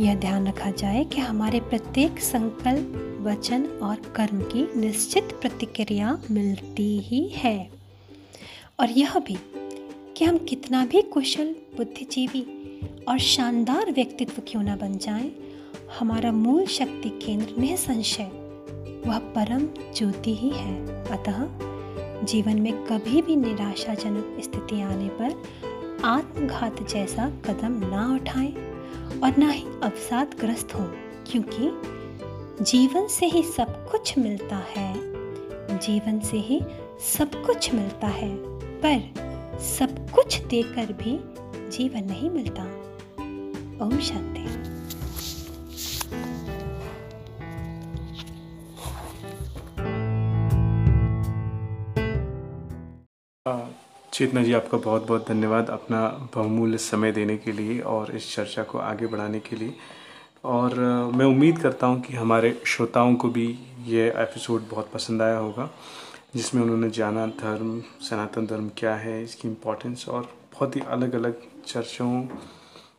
यह 0.00 0.14
ध्यान 0.14 0.48
रखा 0.48 0.70
जाए 0.70 1.04
कि 1.04 1.20
हमारे 1.20 1.60
प्रत्येक 1.60 2.18
संकल्प 2.18 3.18
वचन 3.22 3.66
और 3.66 3.96
कर्म 3.96 4.40
की 4.40 4.80
निश्चित 4.80 5.24
प्रतिक्रिया 5.24 6.18
मिलती 6.30 6.98
ही 6.98 7.28
है। 7.28 7.70
और 8.80 8.90
यह 8.90 9.18
भी 9.18 9.36
कि 10.16 10.24
हम 10.24 10.38
कितना 10.38 10.86
भी 10.86 11.02
कुशल 11.02 11.54
बुद्धिजीवी 11.76 12.46
और 13.08 13.18
शानदार 13.18 13.92
व्यक्तित्व 13.92 14.42
क्यों 14.48 14.62
ना 14.62 14.76
बन 14.76 14.98
जाएँ, 14.98 15.32
हमारा 15.98 16.32
मूल 16.32 16.66
शक्ति 16.66 17.08
केंद्र 17.08 17.54
निसंशय 17.58 18.30
वह 19.06 19.18
परम 19.18 19.68
ज्योति 19.94 20.34
ही 20.34 20.50
है। 20.50 21.04
अतः 21.04 21.42
जीवन 22.24 22.60
में 22.60 22.86
कभी 22.86 23.22
भी 23.22 23.36
निराशाजनक 23.36 24.36
स्थिति 24.42 24.80
आने 24.82 25.08
पर 25.08 25.42
आत्मघात 26.04 26.82
जैसा 26.82 27.28
कदम 27.28 27.72
ना 27.86 28.14
उठाएँ 28.14 28.52
और 29.20 29.36
ना 29.36 29.48
ही 29.48 29.64
अवसादग्रस्त 29.82 30.74
हों, 30.74 30.86
क्योंकि 31.26 31.70
जीवन 32.64 33.06
से 33.06 33.26
ही 33.26 33.42
सब 33.42 33.90
कुछ 33.90 34.18
मिलता 34.18 34.56
है। 34.56 34.94
जीवन 35.78 36.20
से 36.20 36.36
ही 36.36 36.60
सब 37.14 37.44
कुछ 37.44 37.74
मिलता 37.74 38.06
है, 38.06 38.36
पर 38.82 39.60
सब 39.60 40.10
कुछ 40.10 40.40
देकर 40.40 40.92
भी 40.92 41.18
जीवन 41.70 42.04
नहीं 42.04 42.30
मिलता। 42.30 42.62
ओम 43.86 43.98
शांति। 43.98 44.65
चेतना 54.16 54.42
जी, 54.42 54.52
आपका 54.52 54.78
बहुत 54.78 55.06
बहुत 55.06 55.26
धन्यवाद 55.28 55.70
अपना 55.70 56.00
बहुमूल्य 56.34 56.78
समय 56.78 57.12
देने 57.12 57.36
के 57.36 57.52
लिए 57.52 57.80
और 57.80 58.10
इस 58.16 58.34
चर्चा 58.34 58.62
को 58.62 58.78
आगे 58.78 59.06
बढ़ाने 59.06 59.40
के 59.40 59.56
लिए। 59.56 59.74
और 60.44 60.74
मैं 61.14 61.26
उम्मीद 61.26 61.58
करता 61.58 61.86
हूँ 61.86 62.00
कि 62.00 62.14
हमारे 62.14 62.52
श्रोताओं 62.66 63.14
को 63.14 63.28
भी 63.28 63.46
ये 63.86 64.06
एपिसोड 64.08 64.62
बहुत 64.70 64.90
पसंद 64.94 65.22
आया 65.22 65.36
होगा, 65.38 65.68
जिसमें 66.36 66.62
उन्होंने 66.62 66.90
जाना 66.90 67.26
धर्म, 67.26 67.80
सनातन 68.00 68.46
धर्म 68.46 68.70
क्या 68.78 68.94
है, 68.94 69.22
इसकी 69.24 69.48
इम्पोर्टेंस 69.48 70.08
और 70.08 70.22
बहुत 70.52 70.76
ही 70.76 70.80
अलग 70.88 71.14
अलग 71.14 71.42
चर्चाओं 71.66 72.26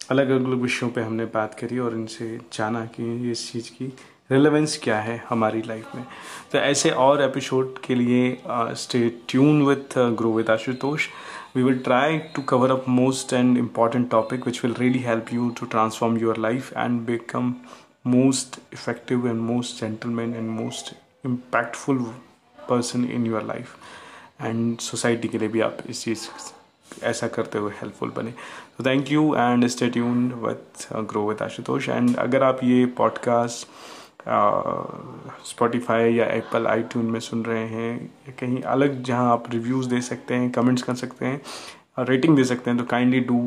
अलग 0.09 0.29
अलग 0.29 0.61
विषयों 0.61 0.89
पे 0.89 1.01
हमने 1.01 1.25
बात 1.25 1.59
करी 1.59 1.79
और 1.79 1.95
इनसे 1.95 2.37
जाना 2.53 2.85
कि 2.85 3.31
इस 3.31 3.51
चीज़ 3.51 3.71
की 3.71 3.93
रिलेवेंस 4.31 4.79
क्या 4.83 4.99
है 4.99 5.25
हमारी 5.29 5.61
लाइफ 5.61 5.95
में? 5.95 6.05
तो 6.51 6.57
ऐसे 6.57 6.89
और 6.89 7.21
एपिसोड 7.21 7.81
के 7.81 7.95
लिए 7.95 8.41
stay 8.49 9.09
tune 9.27 9.65
with 9.65 9.97
grow 9.97 10.33
with 10.33 10.49
Ashutosh 10.49 11.07
we 11.55 11.63
will 11.63 11.79
try 11.79 12.17
to 12.17 12.41
cover 12.41 12.71
up 12.71 12.85
most 12.89 13.33
and 13.33 13.57
important 13.57 14.11
topic 14.11 14.45
which 14.45 14.65
will 14.65 14.73
really 14.73 14.99
help 14.99 15.25
you 15.33 15.49
to 15.49 15.65
transform 15.65 16.17
your 16.17 16.37
life 16.37 16.73
and 16.77 17.01
become 17.01 17.55
most 18.07 18.59
effective 18.73 19.27
and 19.27 19.41
most 19.41 19.81
gentleman 19.81 20.35
and 20.35 20.49
most 20.49 20.95
impactful 21.25 21.99
person 22.69 23.05
in 23.05 23.25
your 23.25 23.43
life 23.43 23.75
and 24.41 24.77
society 24.77 25.27
के 25.27 25.37
लिए 25.37 25.47
भी 25.47 25.61
आप 25.61 25.77
इस 25.89 26.03
चीज़, 26.03 26.27
ऐसा 27.03 27.27
करते 27.27 27.57
हुए 27.57 27.71
helpful 27.71 28.09
बने। 28.09 28.31
तो 28.77 28.85
thank 28.85 29.11
you 29.11 29.35
and 29.35 29.67
stay 29.67 29.89
tune 29.89 30.31
with 30.31 30.93
grow 30.93 31.29
with 31.29 31.41
Ashutosh 31.41 31.89
and 31.89 32.17
अगर 32.17 32.43
आप 32.43 32.59
ये 32.63 32.85
पॉडकास्ट 32.85 33.67
स्पॉटिफाई 35.45 36.13
या 36.13 36.25
एप्पल 36.25 36.67
आईट्यून 36.67 37.05
में 37.05 37.19
सुन 37.19 37.43
रहे 37.45 37.65
हैं 37.67 38.35
कहीं 38.39 38.61
अलग 38.73 39.01
जहाँ 39.03 39.31
आप 39.31 39.49
रिव्यूज़ 39.51 39.89
दे 39.89 40.01
सकते 40.01 40.35
हैं 40.35 40.49
कमेंट्स 40.51 40.83
कर 40.83 40.95
सकते 40.95 41.25
हैं 41.25 42.05
रेटिंग 42.05 42.35
दे 42.35 42.43
सकते 42.43 42.69
हैं 42.69 42.79
तो 42.79 42.85
kindly 42.85 43.19
do 43.19 43.39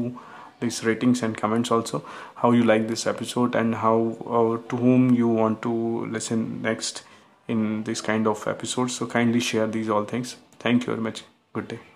this 0.61 0.85
ratings 0.85 1.23
and 1.25 1.37
comments 1.37 1.73
also 1.73 2.03
how 2.37 2.53
you 2.53 2.65
like 2.65 2.87
this 2.89 3.07
episode 3.07 3.57
and 3.57 3.75
how 3.75 4.57
to 4.71 4.77
home 4.77 5.11
you 5.15 5.29
want 5.29 5.61
to 5.63 6.05
listen 6.13 6.47
next 6.65 7.05
in 7.49 7.83
this 7.87 8.01
kind 8.01 8.27
of 8.27 8.49
episode 8.51 8.89
so 8.89 9.07
kindly 9.07 9.41
share 9.41 9.67
these 9.69 9.91
all 9.91 10.07
things 10.13 10.37
thank 10.65 10.89
you 10.89 10.95
very 10.95 11.07
much 11.09 11.25
good 11.55 11.69
day 11.69 11.90